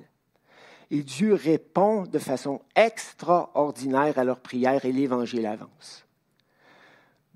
[0.89, 6.06] Et Dieu répond de façon extraordinaire à leurs prières et l'Évangile avance.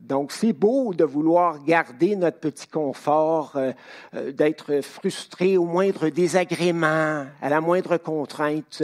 [0.07, 3.71] Donc, c'est beau de vouloir garder notre petit confort, euh,
[4.13, 8.83] euh, d'être frustré au moindre désagrément, à la moindre contrainte.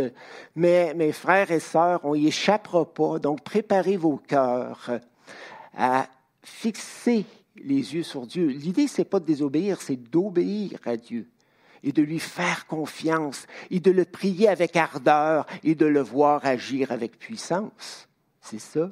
[0.55, 3.19] Mais mes frères et sœurs, on n'y échappera pas.
[3.19, 4.99] Donc, préparez vos cœurs
[5.77, 6.07] à
[6.41, 8.47] fixer les yeux sur Dieu.
[8.47, 11.27] L'idée, c'est pas de désobéir, c'est d'obéir à Dieu
[11.83, 16.45] et de lui faire confiance et de le prier avec ardeur et de le voir
[16.45, 18.07] agir avec puissance.
[18.41, 18.91] C'est ça.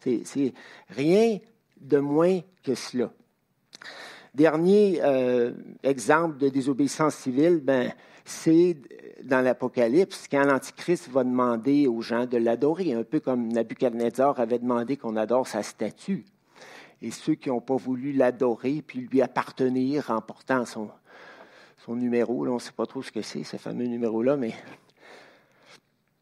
[0.00, 0.52] C'est
[0.88, 1.38] rien
[1.82, 3.12] de moins que cela.
[4.34, 7.92] Dernier euh, exemple de désobéissance civile, ben,
[8.24, 8.76] c'est
[9.24, 14.58] dans l'Apocalypse, quand l'Antichrist va demander aux gens de l'adorer, un peu comme Nabucodonosor avait
[14.58, 16.24] demandé qu'on adore sa statue.
[17.02, 20.88] Et ceux qui n'ont pas voulu l'adorer puis lui appartenir en portant son,
[21.84, 24.54] son numéro, on ne sait pas trop ce que c'est, ce fameux numéro-là, mais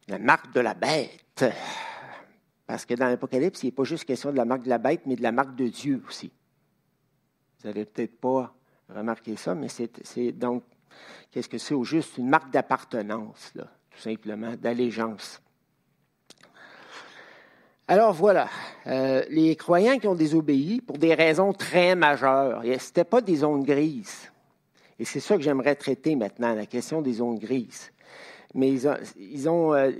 [0.08, 1.44] la marque de la bête.
[2.70, 5.00] Parce que dans l'Apocalypse, il n'est pas juste question de la marque de la bête,
[5.04, 6.30] mais de la marque de Dieu aussi.
[7.58, 8.54] Vous n'avez peut-être pas
[8.88, 10.62] remarqué ça, mais c'est donc,
[11.32, 12.16] qu'est-ce que c'est au juste?
[12.18, 15.42] Une marque d'appartenance, tout simplement, d'allégeance.
[17.88, 18.48] Alors voilà,
[18.86, 23.34] euh, les croyants qui ont désobéi pour des raisons très majeures, ce n'était pas des
[23.34, 24.30] zones grises.
[24.96, 27.90] Et c'est ça que j'aimerais traiter maintenant, la question des zones grises.
[28.54, 28.72] Mais
[29.16, 29.90] ils ont, euh,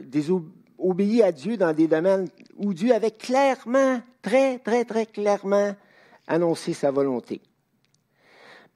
[0.80, 5.74] obéi à Dieu dans des domaines où Dieu avait clairement, très, très, très clairement
[6.26, 7.40] annoncé sa volonté.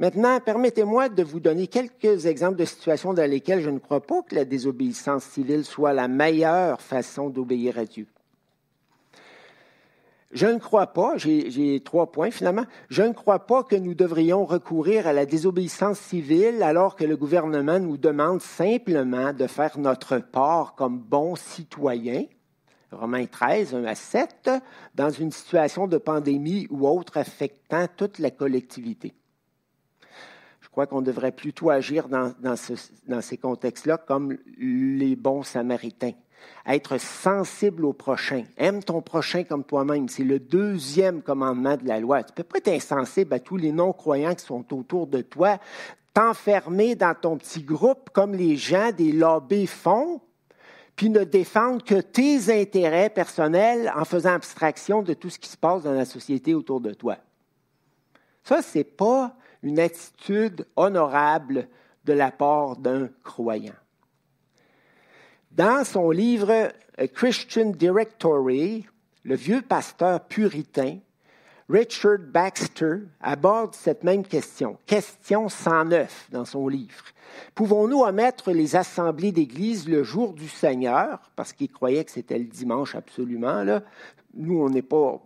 [0.00, 4.22] Maintenant, permettez-moi de vous donner quelques exemples de situations dans lesquelles je ne crois pas
[4.22, 8.06] que la désobéissance civile soit la meilleure façon d'obéir à Dieu.
[10.34, 14.44] Je ne crois pas, j'ai trois points finalement, je ne crois pas que nous devrions
[14.44, 20.18] recourir à la désobéissance civile alors que le gouvernement nous demande simplement de faire notre
[20.18, 22.24] part comme bons citoyens.
[22.90, 24.50] Romains 13, 1 à 7,
[24.96, 29.14] dans une situation de pandémie ou autre affectant toute la collectivité.
[30.60, 36.14] Je crois qu'on devrait plutôt agir dans, dans ces contextes-là comme les bons samaritains
[36.66, 38.44] être sensible au prochain.
[38.56, 40.08] Aime ton prochain comme toi-même.
[40.08, 42.22] C'est le deuxième commandement de la loi.
[42.22, 45.58] Tu ne peux pas être insensible à tous les non-croyants qui sont autour de toi,
[46.14, 50.20] t'enfermer dans ton petit groupe comme les gens des lobbies font,
[50.96, 55.56] puis ne défendre que tes intérêts personnels en faisant abstraction de tout ce qui se
[55.56, 57.16] passe dans la société autour de toi.
[58.44, 61.68] Ça, ce n'est pas une attitude honorable
[62.04, 63.74] de la part d'un croyant.
[65.54, 68.86] Dans son livre A Christian Directory,
[69.22, 70.98] le vieux pasteur puritain
[71.68, 77.04] Richard Baxter aborde cette même question, question 109 dans son livre.
[77.54, 82.46] Pouvons-nous omettre les assemblées d'Église le jour du Seigneur, parce qu'il croyait que c'était le
[82.46, 83.84] dimanche absolument, là.
[84.34, 85.22] Nous, on n'est pas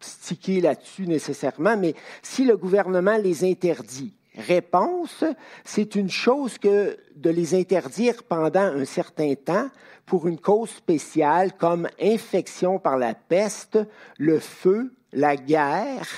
[0.00, 5.24] stické là-dessus nécessairement, mais si le gouvernement les interdit, Réponse,
[5.64, 9.68] c'est une chose que de les interdire pendant un certain temps
[10.06, 13.78] pour une cause spéciale comme infection par la peste,
[14.18, 16.08] le feu, la guerre,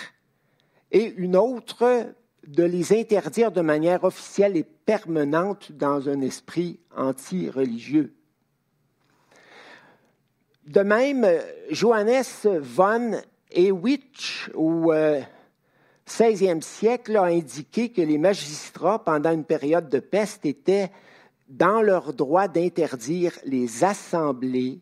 [0.90, 2.06] et une autre
[2.46, 8.14] de les interdire de manière officielle et permanente dans un esprit anti-religieux.
[10.66, 11.26] De même,
[11.70, 12.24] Johannes
[12.60, 15.20] von Ewitsch, ou euh,
[16.08, 20.90] 16e siècle a indiqué que les magistrats, pendant une période de peste, étaient
[21.48, 24.80] dans leur droit d'interdire les assemblées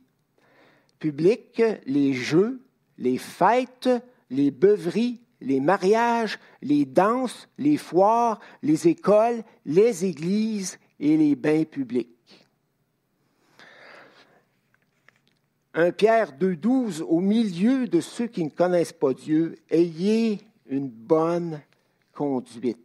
[0.98, 2.62] publiques, les jeux,
[2.98, 3.88] les fêtes,
[4.30, 11.64] les beuveries, les mariages, les danses, les foires, les écoles, les églises et les bains
[11.64, 12.08] publics.
[15.74, 21.60] Un Pierre 2.12, au milieu de ceux qui ne connaissent pas Dieu, ayez une bonne
[22.12, 22.78] conduite.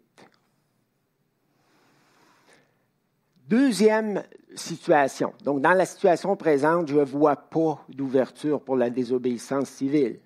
[3.48, 4.24] Deuxième
[4.56, 5.34] situation.
[5.44, 10.20] Donc, dans la situation présente, je ne vois pas d'ouverture pour la désobéissance civile.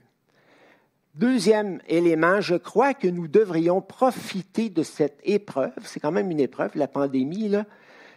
[1.16, 6.40] Deuxième élément, je crois que nous devrions profiter de cette épreuve, c'est quand même une
[6.40, 7.54] épreuve, la pandémie,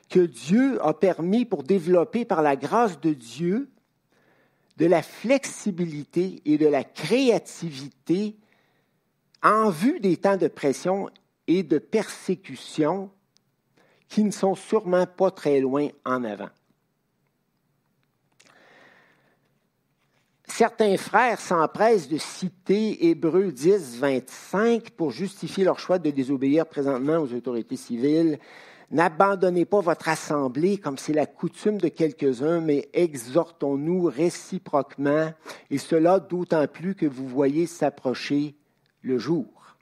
[0.09, 3.68] que Dieu a permis pour développer par la grâce de Dieu
[4.76, 8.37] de la flexibilité et de la créativité
[9.47, 11.09] en vue des temps de pression
[11.47, 13.11] et de persécution
[14.09, 16.49] qui ne sont sûrement pas très loin en avant.
[20.49, 27.18] Certains frères s'empressent de citer Hébreux 10, 25 pour justifier leur choix de désobéir présentement
[27.18, 28.40] aux autorités civiles.
[28.90, 35.32] N'abandonnez pas votre assemblée comme c'est la coutume de quelques-uns, mais exhortons-nous réciproquement,
[35.70, 38.57] et cela d'autant plus que vous voyez s'approcher
[39.14, 39.76] jour.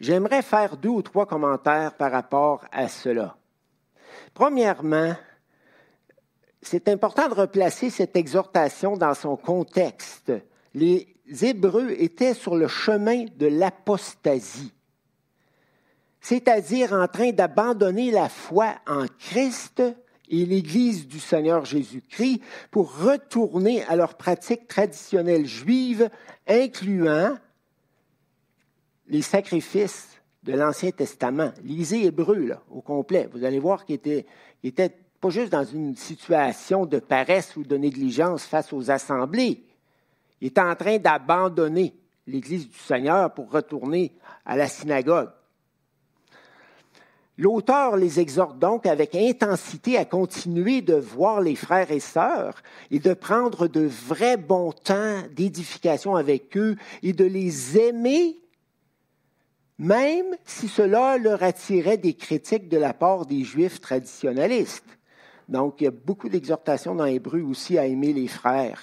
[0.00, 3.36] J'aimerais faire deux ou trois commentaires par rapport à cela.
[4.34, 5.14] Premièrement,
[6.60, 10.32] c'est important de replacer cette exhortation dans son contexte.
[10.74, 14.72] Les Hébreux étaient sur le chemin de l'apostasie,
[16.20, 19.82] c'est-à-dire en train d'abandonner la foi en Christ
[20.28, 22.40] et l'Église du Seigneur Jésus-Christ
[22.70, 26.10] pour retourner à leurs pratiques traditionnelles juives,
[26.46, 27.36] incluant
[29.08, 31.52] les sacrifices de l'Ancien Testament.
[31.62, 33.28] Lisez Hébreu là, au complet.
[33.32, 38.44] Vous allez voir qu'il était, pas juste dans une situation de paresse ou de négligence
[38.44, 39.62] face aux assemblées.
[40.40, 41.94] Il est en train d'abandonner
[42.26, 44.12] l'Église du Seigneur pour retourner
[44.44, 45.30] à la synagogue.
[47.36, 53.00] L'auteur les exhorte donc avec intensité à continuer de voir les frères et sœurs et
[53.00, 58.38] de prendre de vrais bons temps d'édification avec eux et de les aimer
[59.78, 64.98] même si cela leur attirait des critiques de la part des Juifs traditionnalistes.
[65.48, 68.80] Donc, il y a beaucoup d'exhortations dans Hébreu aussi à aimer les frères.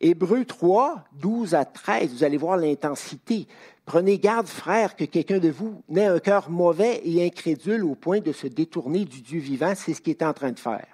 [0.00, 3.46] Hébreu 3, 12 à 13, vous allez voir l'intensité.
[3.84, 8.20] Prenez garde, frères, que quelqu'un de vous n'ait un cœur mauvais et incrédule au point
[8.20, 9.72] de se détourner du Dieu vivant.
[9.74, 10.86] C'est ce qu'il est en train de faire.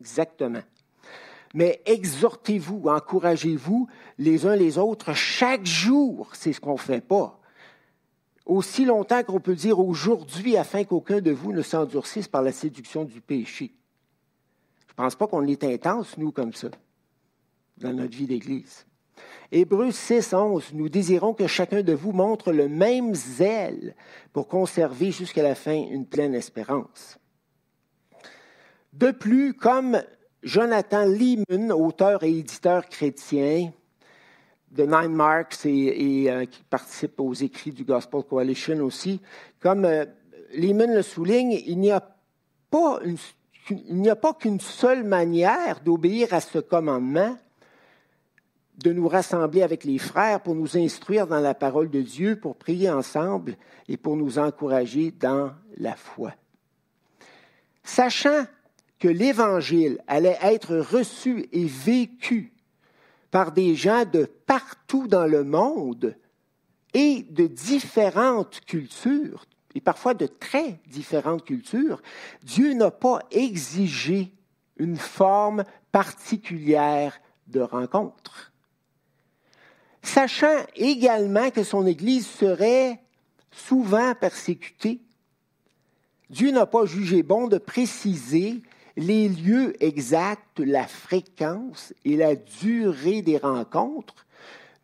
[0.00, 0.62] Exactement
[1.54, 3.88] mais exhortez-vous, encouragez-vous
[4.18, 6.30] les uns les autres chaque jour.
[6.34, 7.38] C'est ce qu'on ne fait pas.
[8.46, 13.04] Aussi longtemps qu'on peut dire aujourd'hui afin qu'aucun de vous ne s'endurcisse par la séduction
[13.04, 13.74] du péché.
[14.88, 16.68] Je ne pense pas qu'on est intense, nous, comme ça,
[17.78, 18.86] dans notre vie d'Église.
[19.50, 23.94] Hébreux 6, 11, nous désirons que chacun de vous montre le même zèle
[24.32, 27.18] pour conserver jusqu'à la fin une pleine espérance.
[28.92, 30.02] De plus, comme
[30.42, 33.70] Jonathan Lehman, auteur et éditeur chrétien
[34.70, 39.20] de Nine Marks et, euh, qui participe aux écrits du Gospel Coalition aussi,
[39.60, 40.04] comme euh,
[40.54, 42.00] Lehman le souligne, il n'y a
[42.70, 43.00] pas
[43.70, 47.36] il n'y a pas qu'une seule manière d'obéir à ce commandement,
[48.78, 52.56] de nous rassembler avec les frères pour nous instruire dans la parole de Dieu, pour
[52.56, 53.56] prier ensemble
[53.88, 56.32] et pour nous encourager dans la foi.
[57.84, 58.46] Sachant
[59.02, 62.52] que l'Évangile allait être reçu et vécu
[63.32, 66.16] par des gens de partout dans le monde
[66.94, 69.44] et de différentes cultures,
[69.74, 72.00] et parfois de très différentes cultures,
[72.44, 74.30] Dieu n'a pas exigé
[74.76, 78.52] une forme particulière de rencontre.
[80.00, 83.00] Sachant également que son Église serait
[83.50, 85.00] souvent persécutée,
[86.30, 88.62] Dieu n'a pas jugé bon de préciser
[88.96, 94.26] les lieux exacts, la fréquence et la durée des rencontres,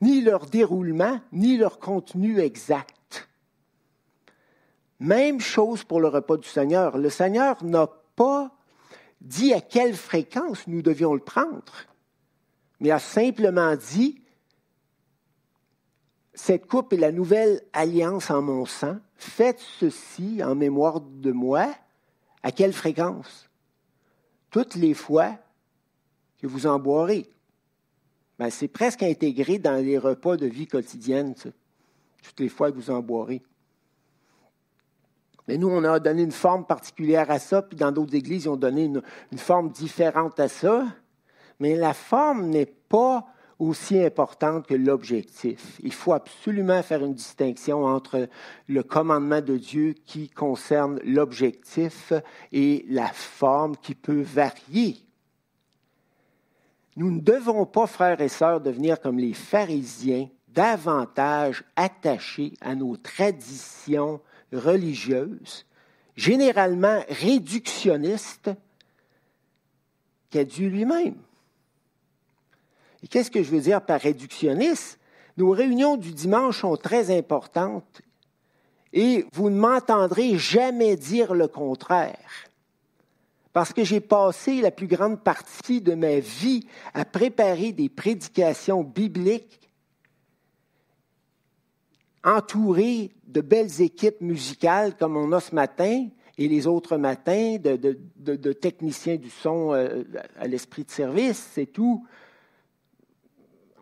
[0.00, 3.28] ni leur déroulement, ni leur contenu exact.
[5.00, 6.98] Même chose pour le repas du Seigneur.
[6.98, 8.50] Le Seigneur n'a pas
[9.20, 11.72] dit à quelle fréquence nous devions le prendre,
[12.80, 14.22] mais a simplement dit,
[16.34, 21.68] cette coupe est la nouvelle alliance en mon sang, faites ceci en mémoire de moi,
[22.44, 23.47] à quelle fréquence?
[24.50, 25.36] Toutes les fois
[26.40, 27.28] que vous en boirez.
[28.38, 32.90] Ben, c'est presque intégré dans les repas de vie quotidienne, toutes les fois que vous
[32.90, 33.42] en boirez.
[35.48, 38.48] Mais nous, on a donné une forme particulière à ça, puis dans d'autres églises, ils
[38.48, 40.86] ont donné une, une forme différente à ça.
[41.58, 43.26] Mais la forme n'est pas
[43.58, 45.78] aussi importante que l'objectif.
[45.82, 48.28] Il faut absolument faire une distinction entre
[48.68, 52.12] le commandement de Dieu qui concerne l'objectif
[52.52, 54.96] et la forme qui peut varier.
[56.96, 62.96] Nous ne devons pas, frères et sœurs, devenir comme les pharisiens, davantage attachés à nos
[62.96, 64.20] traditions
[64.52, 65.66] religieuses,
[66.16, 68.50] généralement réductionnistes,
[70.30, 71.14] qu'à Dieu lui-même.
[73.02, 74.98] Et qu'est-ce que je veux dire par réductionniste?
[75.36, 78.02] Nos réunions du dimanche sont très importantes
[78.92, 82.48] et vous ne m'entendrez jamais dire le contraire.
[83.52, 88.82] Parce que j'ai passé la plus grande partie de ma vie à préparer des prédications
[88.82, 89.68] bibliques
[92.24, 98.52] entouré de belles équipes musicales comme on a ce matin et les autres matins, de,
[98.52, 100.04] techniciens du son euh,
[100.38, 102.06] à l'esprit de service, c'est tout.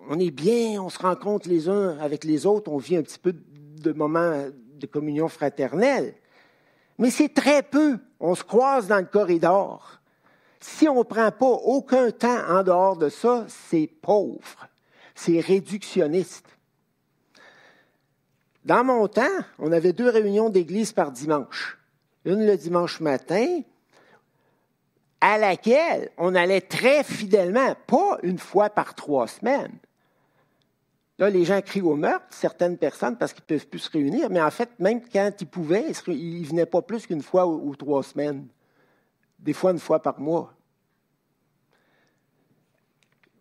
[0.08, 3.18] On est bien, on se rencontre les uns avec les autres, on vit un petit
[3.18, 6.14] peu de moments de communion fraternelle.
[6.98, 7.98] Mais c'est très peu.
[8.20, 10.00] On se croise dans le corridor.
[10.60, 14.68] Si on ne prend pas aucun temps en dehors de ça, c'est pauvre.
[15.14, 16.46] C'est réductionniste.
[18.64, 19.22] Dans mon temps,
[19.58, 21.78] on avait deux réunions d'église par dimanche.
[22.24, 23.60] Une le dimanche matin,
[25.20, 29.78] à laquelle on allait très fidèlement, pas une fois par trois semaines.
[31.18, 34.28] Là, les gens crient au meurtre, certaines personnes, parce qu'ils ne peuvent plus se réunir,
[34.28, 37.74] mais en fait, même quand ils pouvaient, ils ne venaient pas plus qu'une fois ou
[37.74, 38.46] trois semaines.
[39.38, 40.52] Des fois, une fois par mois.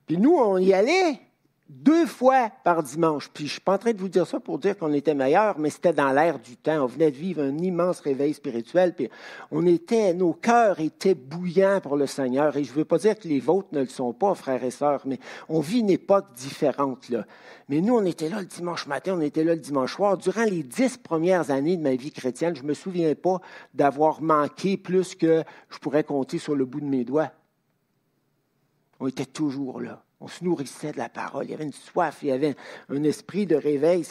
[0.05, 1.19] Puis nous, on y allait
[1.67, 3.29] deux fois par dimanche.
[3.33, 5.57] Puis je suis pas en train de vous dire ça pour dire qu'on était meilleur,
[5.57, 6.83] mais c'était dans l'air du temps.
[6.83, 9.09] On venait de vivre un immense réveil spirituel, puis
[9.51, 12.55] on était, nos cœurs étaient bouillants pour le Seigneur.
[12.55, 14.71] Et je ne veux pas dire que les vôtres ne le sont pas, frères et
[14.71, 17.25] sœurs, mais on vit une époque différente là.
[17.67, 20.17] Mais nous, on était là le dimanche matin, on était là le dimanche soir.
[20.17, 23.41] Durant les dix premières années de ma vie chrétienne, je me souviens pas
[23.73, 27.31] d'avoir manqué plus que je pourrais compter sur le bout de mes doigts.
[28.99, 30.03] On était toujours là.
[30.25, 31.45] On se nourrissait de la parole.
[31.45, 32.55] Il y avait une soif, il y avait
[32.89, 34.03] un esprit de réveil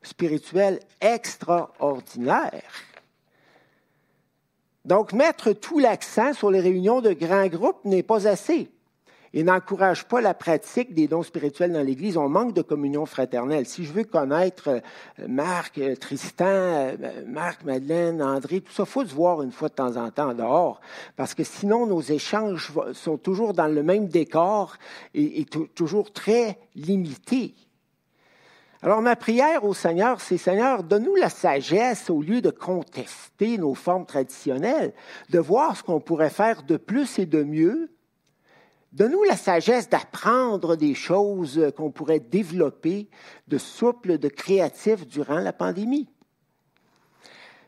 [0.00, 2.72] spirituel extraordinaire.
[4.86, 8.70] Donc, mettre tout l'accent sur les réunions de grands groupes n'est pas assez
[9.34, 12.16] et n'encourage pas la pratique des dons spirituels dans l'Église.
[12.16, 13.66] On manque de communion fraternelle.
[13.66, 14.80] Si je veux connaître euh,
[15.28, 19.74] Marc, euh, Tristan, euh, Marc, Madeleine, André, tout ça, faut se voir une fois de
[19.74, 20.80] temps en temps dehors,
[21.16, 24.76] parce que sinon nos échanges sont toujours dans le même décor
[25.14, 27.54] et, toujours très limités.
[28.80, 33.74] Alors ma prière au Seigneur, c'est Seigneur, donne-nous la sagesse au lieu de contester nos
[33.74, 34.92] formes traditionnelles,
[35.30, 37.90] de voir ce qu'on pourrait faire de plus et de mieux
[38.98, 43.08] Donne-nous la sagesse d'apprendre des choses qu'on pourrait développer
[43.46, 46.08] de souple, de créatif durant la pandémie.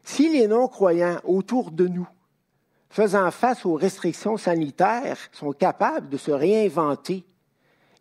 [0.03, 2.09] Si les non-croyants autour de nous,
[2.89, 7.25] faisant face aux restrictions sanitaires, sont capables de se réinventer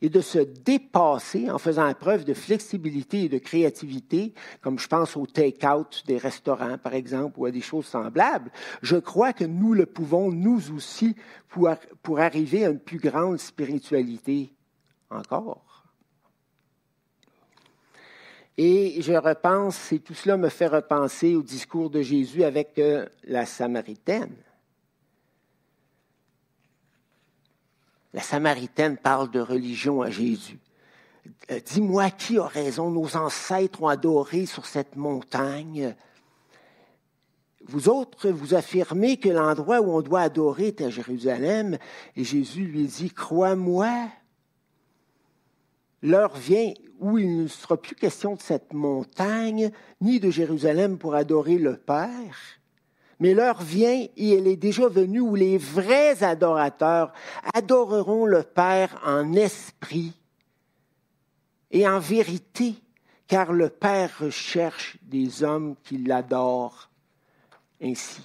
[0.01, 5.17] et de se dépasser en faisant preuve de flexibilité et de créativité, comme je pense
[5.17, 9.73] au take-out des restaurants, par exemple, ou à des choses semblables, je crois que nous
[9.73, 11.15] le pouvons, nous aussi,
[11.49, 11.69] pour,
[12.01, 14.53] pour arriver à une plus grande spiritualité
[15.09, 15.65] encore.
[18.61, 23.05] Et je repense, et tout cela me fait repenser au discours de Jésus avec euh,
[23.23, 24.35] la Samaritaine.
[28.13, 30.59] La Samaritaine parle de religion à Jésus.
[31.51, 35.95] Euh, dis-moi qui a raison, nos ancêtres ont adoré sur cette montagne.
[37.67, 41.77] Vous autres, vous affirmez que l'endroit où on doit adorer est à Jérusalem,
[42.15, 44.07] et Jésus lui dit, crois-moi,
[46.01, 51.13] l'heure vient où il ne sera plus question de cette montagne, ni de Jérusalem pour
[51.13, 52.58] adorer le Père,
[53.19, 57.11] mais l'heure vient et elle est déjà venue où les vrais adorateurs
[57.53, 60.13] adoreront le Père en esprit
[61.71, 62.75] et en vérité,
[63.27, 66.89] car le Père recherche des hommes qui l'adorent
[67.81, 68.21] ainsi.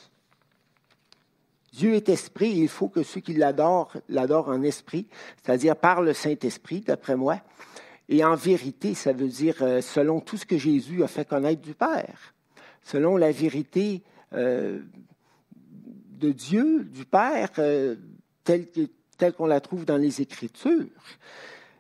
[1.72, 5.08] Dieu est esprit et il faut que ceux qui l'adorent l'adorent en esprit,
[5.42, 7.40] c'est-à-dire par le Saint-Esprit, d'après moi.
[8.08, 11.62] Et en vérité, ça veut dire euh, selon tout ce que Jésus a fait connaître
[11.62, 12.34] du Père,
[12.84, 14.02] selon la vérité
[14.32, 14.80] euh,
[15.54, 17.96] de Dieu, du Père, euh,
[18.44, 18.66] telle,
[19.36, 20.86] qu'on la trouve dans les Écritures.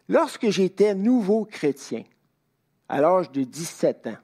[0.08, 2.04] Lorsque j'étais nouveau chrétien,
[2.88, 4.16] à l'âge de 17 ans,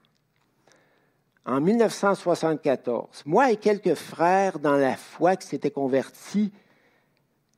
[1.46, 6.52] en 1974, moi et quelques frères dans la foi qui s'étaient convertis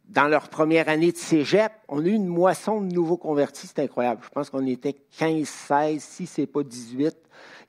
[0.09, 3.81] dans leur première année de cégep, on a eu une moisson de nouveaux convertis, c'est
[3.81, 4.21] incroyable.
[4.25, 7.17] Je pense qu'on était 15, 16, si ce n'est pas 18.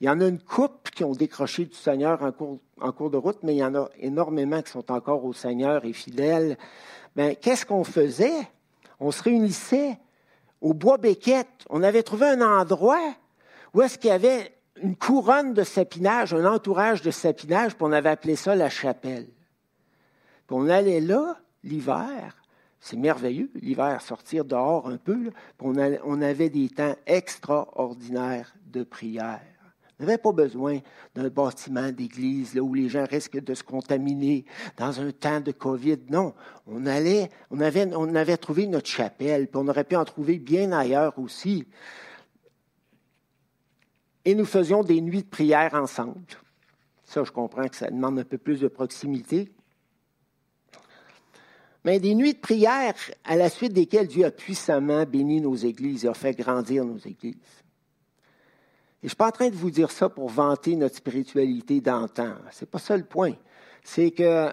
[0.03, 3.37] Il y en a une coupe qui ont décroché du Seigneur en cours, de route,
[3.41, 6.57] mais il y en a énormément qui sont encore au Seigneur et fidèles.
[7.15, 8.49] Ben, qu'est-ce qu'on faisait?
[8.99, 9.97] On se réunissait
[10.59, 11.47] au bois Béquette.
[11.69, 13.15] On avait trouvé un endroit
[13.73, 17.93] où est-ce qu'il y avait une couronne de sapinage, un entourage de sapinage, puis on
[17.93, 19.29] avait appelé ça la chapelle.
[20.47, 22.43] Puis on allait là, l'hiver,
[22.81, 25.31] c'est merveilleux, l'hiver, sortir dehors un peu.
[25.61, 29.39] on, on avait des temps extraordinaires de prière.
[29.99, 30.79] On n'avait pas besoin
[31.13, 34.43] d'un bâtiment d'église là, où les gens risquent de se contaminer
[34.77, 35.99] dans un temps de COVID.
[36.09, 36.33] Non,
[36.65, 40.39] on allait, on avait, on avait trouvé notre chapelle, puis on aurait pu en trouver
[40.39, 41.67] bien ailleurs aussi.
[44.25, 46.21] Et nous faisions des nuits de prière ensemble.
[47.03, 49.51] Ça, je comprends que ça demande un peu plus de proximité.
[51.85, 56.05] Mais des nuits de prière à la suite desquelles Dieu a puissamment béni nos églises
[56.05, 57.62] et a fait grandir nos églises.
[59.03, 62.35] Et je suis pas en train de vous dire ça pour vanter notre spiritualité d'antan.
[62.51, 63.33] Ce n'est pas ça le point.
[63.83, 64.49] C'est que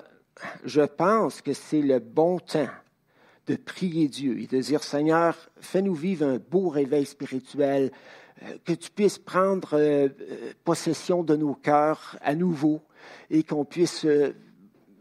[0.65, 2.67] je pense que c'est le bon temps
[3.47, 7.93] de prier Dieu et de dire Seigneur, fais-nous vivre un beau réveil spirituel,
[8.43, 12.81] euh, que tu puisses prendre euh, euh, possession de nos cœurs à nouveau
[13.31, 14.05] et qu'on puisse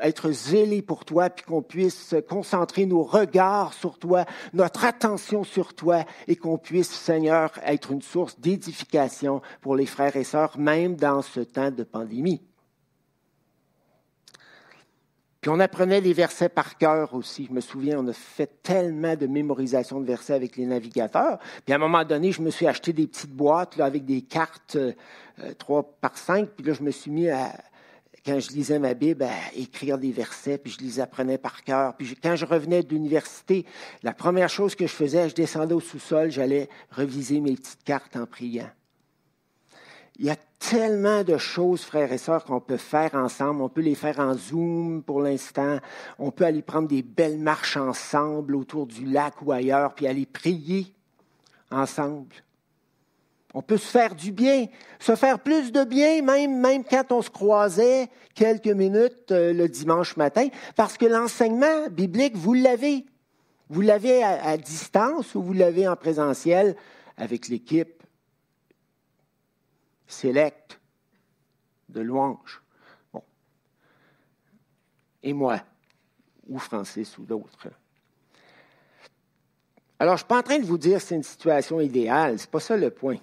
[0.01, 5.73] être zélé pour toi, puis qu'on puisse concentrer nos regards sur toi, notre attention sur
[5.73, 10.95] toi, et qu'on puisse, Seigneur, être une source d'édification pour les frères et sœurs, même
[10.95, 12.41] dans ce temps de pandémie.
[15.41, 17.45] Puis on apprenait les versets par cœur aussi.
[17.45, 21.39] Je me souviens, on a fait tellement de mémorisation de versets avec les navigateurs.
[21.63, 24.21] Puis à un moment donné, je me suis acheté des petites boîtes là, avec des
[24.21, 24.93] cartes euh,
[25.57, 26.49] 3 par 5.
[26.49, 27.53] Puis là, je me suis mis à,
[28.25, 31.95] quand je lisais ma Bible, à écrire des versets, puis je les apprenais par cœur.
[31.97, 33.65] Puis quand je revenais de l'université,
[34.03, 38.15] la première chose que je faisais, je descendais au sous-sol, j'allais reviser mes petites cartes
[38.15, 38.69] en priant.
[40.17, 43.61] Il y a tellement de choses, frères et sœurs, qu'on peut faire ensemble.
[43.61, 45.79] On peut les faire en Zoom pour l'instant.
[46.19, 50.25] On peut aller prendre des belles marches ensemble autour du lac ou ailleurs, puis aller
[50.25, 50.93] prier
[51.71, 52.35] ensemble.
[53.53, 54.67] On peut se faire du bien,
[54.99, 60.17] se faire plus de bien, même, quand on se croisait quelques minutes euh, le dimanche
[60.17, 63.05] matin, parce que l'enseignement biblique, vous l'avez.
[63.69, 66.75] Vous l'avez à, distance ou vous l'avez en présentiel
[67.17, 68.03] avec l'équipe
[70.07, 70.79] Select
[71.87, 72.63] de louange.
[75.21, 75.61] Et moi,
[76.47, 77.67] ou Francis ou d'autres.
[79.99, 82.39] Alors, je ne suis pas en train de vous dire que c'est une situation idéale,
[82.39, 83.17] ce n'est pas ça le point.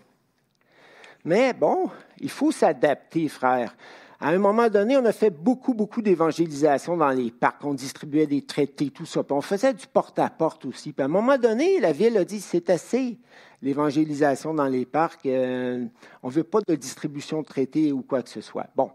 [1.26, 3.76] Mais bon, il faut s'adapter, frère.
[4.20, 7.64] À un moment donné, on a fait beaucoup, beaucoup d'évangélisation dans les parcs.
[7.64, 9.22] On distribuait des traités, tout ça.
[9.30, 10.92] On faisait du porte-à-porte aussi.
[10.92, 13.18] Puis à un moment donné, la ville a dit c'est assez
[13.60, 15.26] l'évangélisation dans les parcs.
[15.26, 15.84] Euh,
[16.22, 18.68] on ne veut pas de distribution de traités ou quoi que ce soit.
[18.76, 18.92] Bon.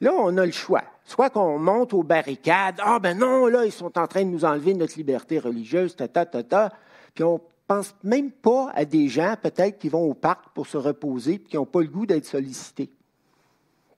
[0.00, 0.82] Là, on a le choix.
[1.04, 2.76] Soit qu'on monte aux barricades.
[2.78, 6.08] Ah, ben non, là, ils sont en train de nous enlever notre liberté religieuse, ta,
[6.08, 6.72] ta, ta, ta.
[7.14, 10.76] Puis on pense même pas à des gens, peut-être, qui vont au parc pour se
[10.76, 12.90] reposer et qui n'ont pas le goût d'être sollicités.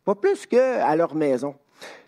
[0.05, 1.55] Pas plus qu'à leur maison.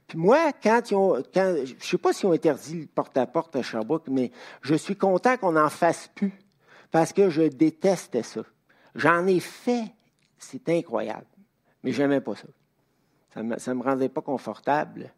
[0.07, 3.55] Puis moi, quand ils ont, quand, je ne sais pas s'ils ont interdit le porte-à-porte
[3.55, 4.33] -à, Sherbrooke, mais
[4.63, 6.33] je suis content qu'on n'en fasse plus
[6.91, 8.41] parce que je détestais ça.
[8.95, 9.85] J'en ai fait,
[10.39, 11.27] c'est incroyable,
[11.85, 12.49] mais je n'aimais pas ça.
[13.33, 15.13] Ça ne me, rendait pas confortable.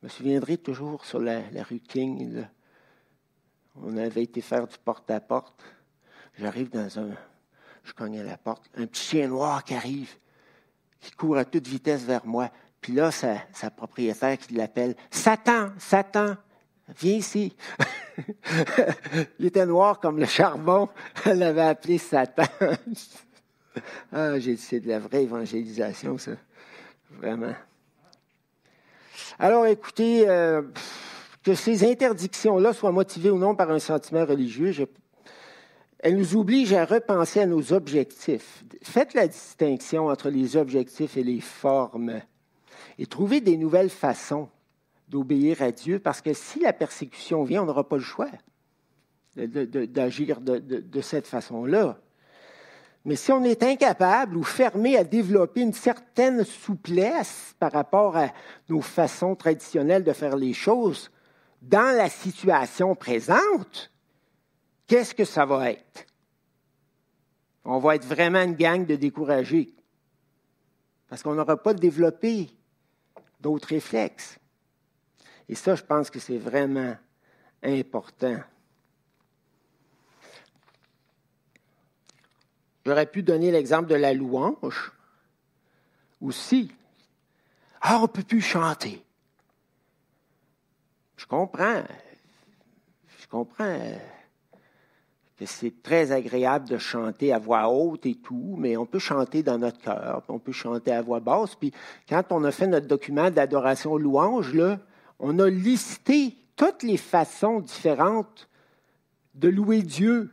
[0.00, 2.44] Je me souviendrai toujours sur la, rue King,
[3.82, 5.62] on avait été faire du porte-à-porte.
[6.38, 7.10] J'arrive dans un.
[7.84, 8.70] Je cogne à la porte.
[8.76, 10.10] Un petit chien noir qui arrive,
[11.00, 12.50] qui court à toute vitesse vers moi.
[12.80, 16.36] Puis là, sa, sa propriétaire qui l'appelle Satan, Satan,
[16.98, 17.56] viens ici.
[19.38, 20.88] Il était noir comme le charbon.
[21.24, 22.44] Elle l'avait appelé Satan.
[24.12, 26.32] ah, j'ai dit, c'est de la vraie évangélisation, ça.
[27.10, 27.54] Vraiment.
[29.38, 30.62] Alors, écoutez, euh,
[31.44, 34.72] que ces interdictions-là soient motivées ou non par un sentiment religieux,
[36.00, 38.64] elles nous obligent à repenser à nos objectifs.
[38.82, 42.20] Faites la distinction entre les objectifs et les formes
[42.98, 44.48] et trouvez des nouvelles façons
[45.08, 48.30] d'obéir à Dieu parce que si la persécution vient, on n'aura pas le choix
[49.36, 51.98] d'agir de, de, cette façon-là.
[53.04, 58.28] Mais si on est incapable ou fermé à développer une certaine souplesse par rapport à
[58.68, 61.10] nos façons traditionnelles de faire les choses,
[61.68, 63.90] dans la situation présente,
[64.86, 66.06] qu'est-ce que ça va être?
[67.64, 69.74] On va être vraiment une gang de découragés
[71.08, 72.50] parce qu'on n'aura pas développé
[73.40, 74.38] d'autres réflexes.
[75.48, 76.96] Et ça, je pense que c'est vraiment
[77.62, 78.40] important.
[82.84, 84.92] J'aurais pu donner l'exemple de la louange
[86.20, 86.72] aussi.
[87.80, 89.03] Ah, on ne peut plus chanter.
[91.24, 91.82] Je comprends.
[93.18, 93.80] Je comprends
[95.38, 99.42] que c'est très agréable de chanter à voix haute et tout, mais on peut chanter
[99.42, 101.54] dans notre cœur, on peut chanter à voix basse.
[101.54, 101.72] Puis
[102.10, 104.78] quand on a fait notre document d'adoration louange, là,
[105.18, 108.46] on a listé toutes les façons différentes
[109.34, 110.30] de louer Dieu.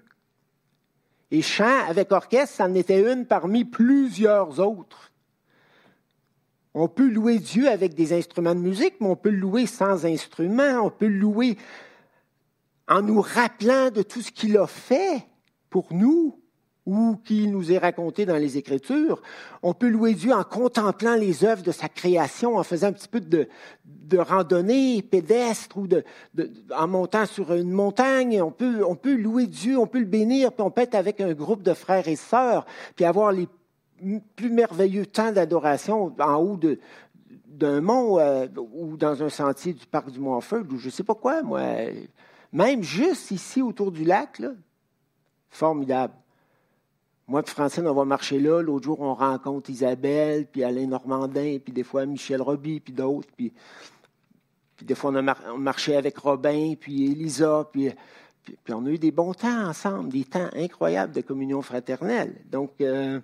[1.32, 5.11] Et chant avec orchestre, c'en était une parmi plusieurs autres.
[6.74, 10.82] On peut louer Dieu avec des instruments de musique, mais on peut louer sans instruments,
[10.84, 11.58] on peut louer
[12.88, 15.26] en nous rappelant de tout ce qu'il a fait
[15.70, 16.38] pour nous
[16.86, 19.22] ou qui nous est raconté dans les Écritures.
[19.62, 23.08] On peut louer Dieu en contemplant les œuvres de sa création, en faisant un petit
[23.08, 23.48] peu de,
[24.18, 25.88] randonnée pédestre ou
[26.76, 28.42] en montant sur une montagne.
[28.42, 31.22] On peut, on peut louer Dieu, on peut le bénir, puis on peut être avec
[31.22, 32.66] un groupe de frères et sœurs,
[32.96, 33.48] puis avoir les
[34.36, 36.80] plus merveilleux temps d'adoration en haut de,
[37.46, 41.04] d'un mont euh, ou dans un sentier du parc du Mont-Feu, ou je ne sais
[41.04, 41.62] pas quoi, moi.
[42.52, 44.52] Même juste ici autour du lac, là,
[45.50, 46.14] formidable.
[47.28, 48.62] Moi et Francine, on va marcher là.
[48.62, 53.30] L'autre jour, on rencontre Isabelle, puis Alain Normandin, puis des fois Michel Roby, puis d'autres.
[53.38, 53.54] Puis,
[54.82, 57.92] des fois, on a marché avec Robin, puis Elisa, puis,
[58.44, 62.42] puis, on a eu des bons temps ensemble, des temps incroyables de communion fraternelle.
[62.50, 63.22] Donc, euh,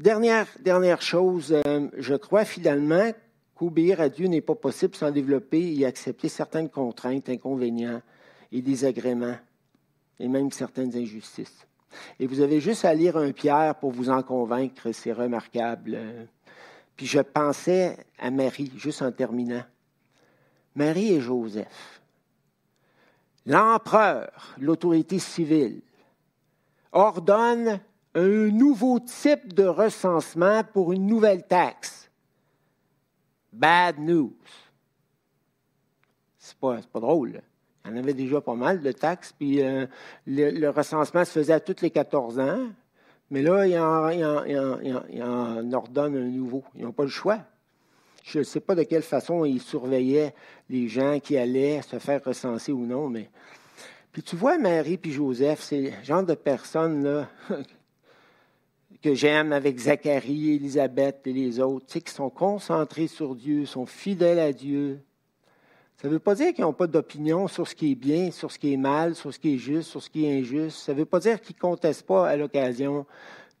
[0.00, 3.12] dernière, dernière chose, euh, je crois finalement
[3.54, 8.00] qu'obéir à Dieu n'est pas possible sans développer et accepter certaines contraintes, inconvénients
[8.50, 9.36] et désagréments,
[10.18, 11.66] et même certaines injustices.
[12.18, 15.98] Et vous avez juste à lire un Pierre pour vous en convaincre, c'est remarquable.
[16.96, 19.64] Puis je pensais à Marie, juste en terminant.
[20.74, 22.00] Marie et Joseph.
[23.44, 25.82] L'empereur, l'autorité civile,
[26.92, 27.80] ordonne
[28.14, 32.10] un nouveau type de recensement pour une nouvelle taxe.
[33.52, 34.34] Bad news.
[36.38, 37.40] C'est pas, pas drôle.
[37.84, 39.86] Il y en avait déjà pas mal de taxes, puis euh,
[40.26, 42.68] le, recensement se faisait à tous les 14 ans.
[43.30, 46.64] Mais là, il en, en, ordonne un nouveau.
[46.74, 47.38] Ils n'ont pas le choix.
[48.24, 50.34] Je ne sais pas de quelle façon ils surveillaient
[50.68, 53.30] les gens qui allaient se faire recenser ou non, mais.
[54.12, 57.28] Puis tu vois, Marie puis Joseph, c'est le genre de personnes là,
[59.02, 63.66] que j'aime avec Zacharie, Élisabeth et les autres, tu sais, qui sont concentrés sur Dieu,
[63.66, 65.00] sont fidèles à Dieu,
[66.00, 68.50] ça ne veut pas dire qu'ils n'ont pas d'opinion sur ce qui est bien, sur
[68.50, 70.78] ce qui est mal, sur ce qui est juste, sur ce qui est injuste.
[70.78, 73.04] Ça ne veut pas dire qu'ils ne contestent pas à l'occasion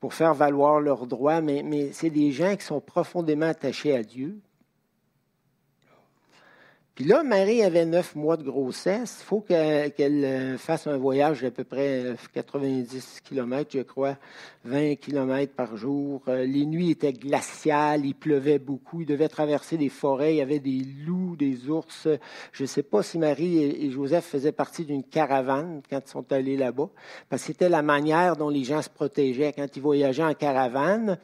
[0.00, 4.02] pour faire valoir leurs droits, mais, mais c'est des gens qui sont profondément attachés à
[4.02, 4.38] Dieu,
[7.04, 9.18] là, Marie avait neuf mois de grossesse.
[9.20, 14.16] Il faut qu'elle euh, fasse un voyage d'à peu près 90 euh, km, je crois,
[14.64, 16.22] 20 km par jour.
[16.28, 20.42] Euh, les nuits étaient glaciales, il pleuvait beaucoup, il devait traverser des forêts, il y
[20.42, 22.08] avait des loups, des ours.
[22.52, 26.32] Je ne sais pas si Marie et Joseph faisaient partie d'une caravane quand ils sont
[26.32, 26.90] allés là-bas,
[27.28, 31.18] parce que c'était la manière dont les gens se protégeaient quand ils voyageaient en caravane.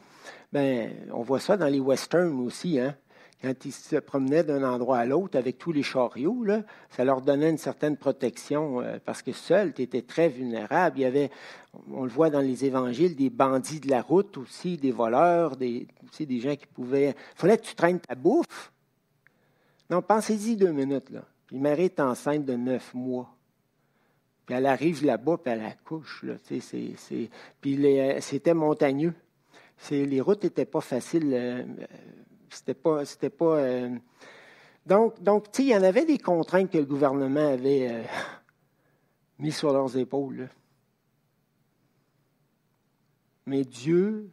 [0.53, 2.95] Ben, on voit ça dans les westerns aussi, hein
[3.41, 6.43] quand ils se promenaient d'un endroit à l'autre avec tous les chariots,
[6.89, 10.97] ça leur donnait une certaine protection euh, parce que seul, tu étais très vulnérable.
[10.97, 11.29] Il y avait,
[11.91, 15.87] on le voit dans les évangiles, des bandits de la route aussi, des voleurs, des,
[16.19, 17.15] gens qui pouvaient.
[17.35, 18.71] Fallait que tu traînes ta bouffe.
[19.89, 21.11] Non, pensez-y deux minutes.
[21.11, 21.23] Là.
[21.45, 23.33] Puis Marie est enceinte de neuf mois.
[24.47, 26.25] Puis elle arrive là-bas, puis elle accouche.
[27.61, 27.79] Puis
[28.21, 29.13] c'était montagneux.
[29.91, 31.31] les routes n'étaient pas faciles.
[31.33, 31.63] Euh,
[33.41, 33.95] euh,
[34.85, 38.03] Donc, donc tu il y en avait des contraintes que le gouvernement avait euh,
[39.39, 40.49] mis sur leurs épaules.
[43.45, 44.29] Mais Dieu,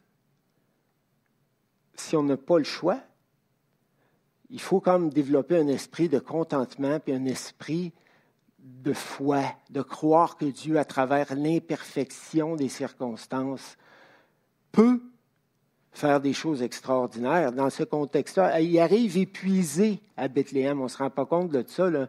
[1.95, 3.01] si on n'a pas le choix,
[4.51, 7.93] il faut comme développer un esprit de contentement puis un esprit
[8.59, 13.77] de foi, de croire que Dieu, à travers l'imperfection des circonstances,
[14.73, 15.03] peut
[15.95, 17.53] faire des choses extraordinaires.
[17.53, 20.81] Dans ce contexte-là, il arrive épuisé à Bethléem.
[20.81, 21.89] On ne se rend pas compte de ça.
[21.89, 22.09] Là.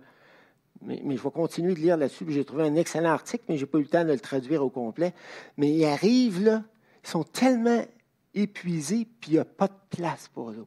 [0.81, 2.25] Mais, je vais continuer de lire là-dessus.
[2.29, 4.63] J'ai trouvé un excellent article, mais je n'ai pas eu le temps de le traduire
[4.63, 5.13] au complet.
[5.57, 6.63] Mais il arrive, là,
[7.03, 7.85] ils sont tellement
[8.33, 10.65] épuisés, puis il n'y a pas de place pour eux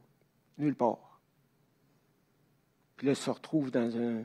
[0.57, 1.19] Nulle part.
[2.95, 4.23] Puis là, ils se retrouvent dans un,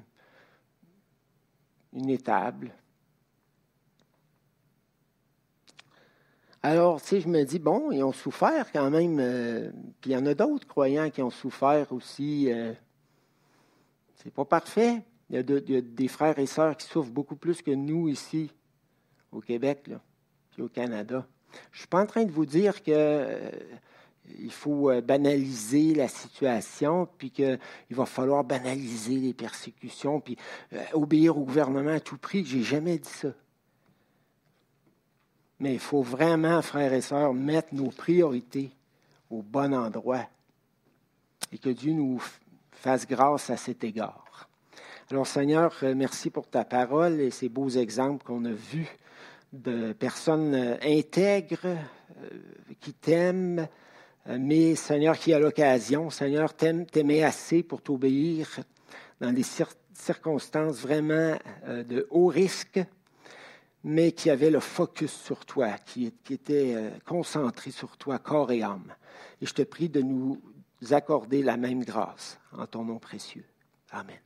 [1.92, 2.72] une étable
[6.67, 9.19] Alors, sais, je me dis, bon, ils ont souffert quand même.
[9.21, 12.51] Euh, puis il y en a d'autres croyants qui ont souffert aussi.
[12.51, 12.73] Euh,
[14.15, 15.03] c'est pas parfait.
[15.29, 15.39] Il y,
[15.77, 18.51] a des frères et sœurs qui souffrent beaucoup plus que nous ici,
[19.31, 19.91] au Québec,
[20.53, 21.27] puis au Canada.
[21.71, 23.51] Je ne suis pas en train de vous dire qu'il euh,
[24.49, 27.59] faut banaliser la situation, puis qu'il
[27.91, 30.39] va falloir banaliser les persécutions, puis
[30.95, 32.43] obéir au gouvernement à tout prix.
[32.47, 33.29] J'ai jamais dit ça.
[35.61, 38.70] Mais il faut vraiment, frères et sœurs, mettre nos priorités
[39.30, 40.26] au bon endroit
[41.52, 42.22] et que Dieu nous
[42.72, 44.48] fasse grâce à cet égard.
[45.11, 48.88] Alors Seigneur, merci pour ta parole et ces beaux exemples qu'on a vus
[49.52, 51.76] de personnes intègres
[52.80, 53.68] qui t'aiment,
[54.26, 58.61] mais Seigneur, qui à l'occasion, Seigneur, t'aimais assez pour t'obéir
[59.20, 59.44] dans des
[59.92, 61.36] circonstances vraiment
[61.68, 62.80] de haut risque,
[63.85, 68.62] mais qui avaient le focus sur toi, qui, qui étaient concentrés sur toi, corps et
[68.62, 68.95] âme.
[69.41, 70.41] Et je te prie de nous
[70.91, 73.45] accorder la même grâce en ton nom précieux.
[73.91, 74.18] Amen.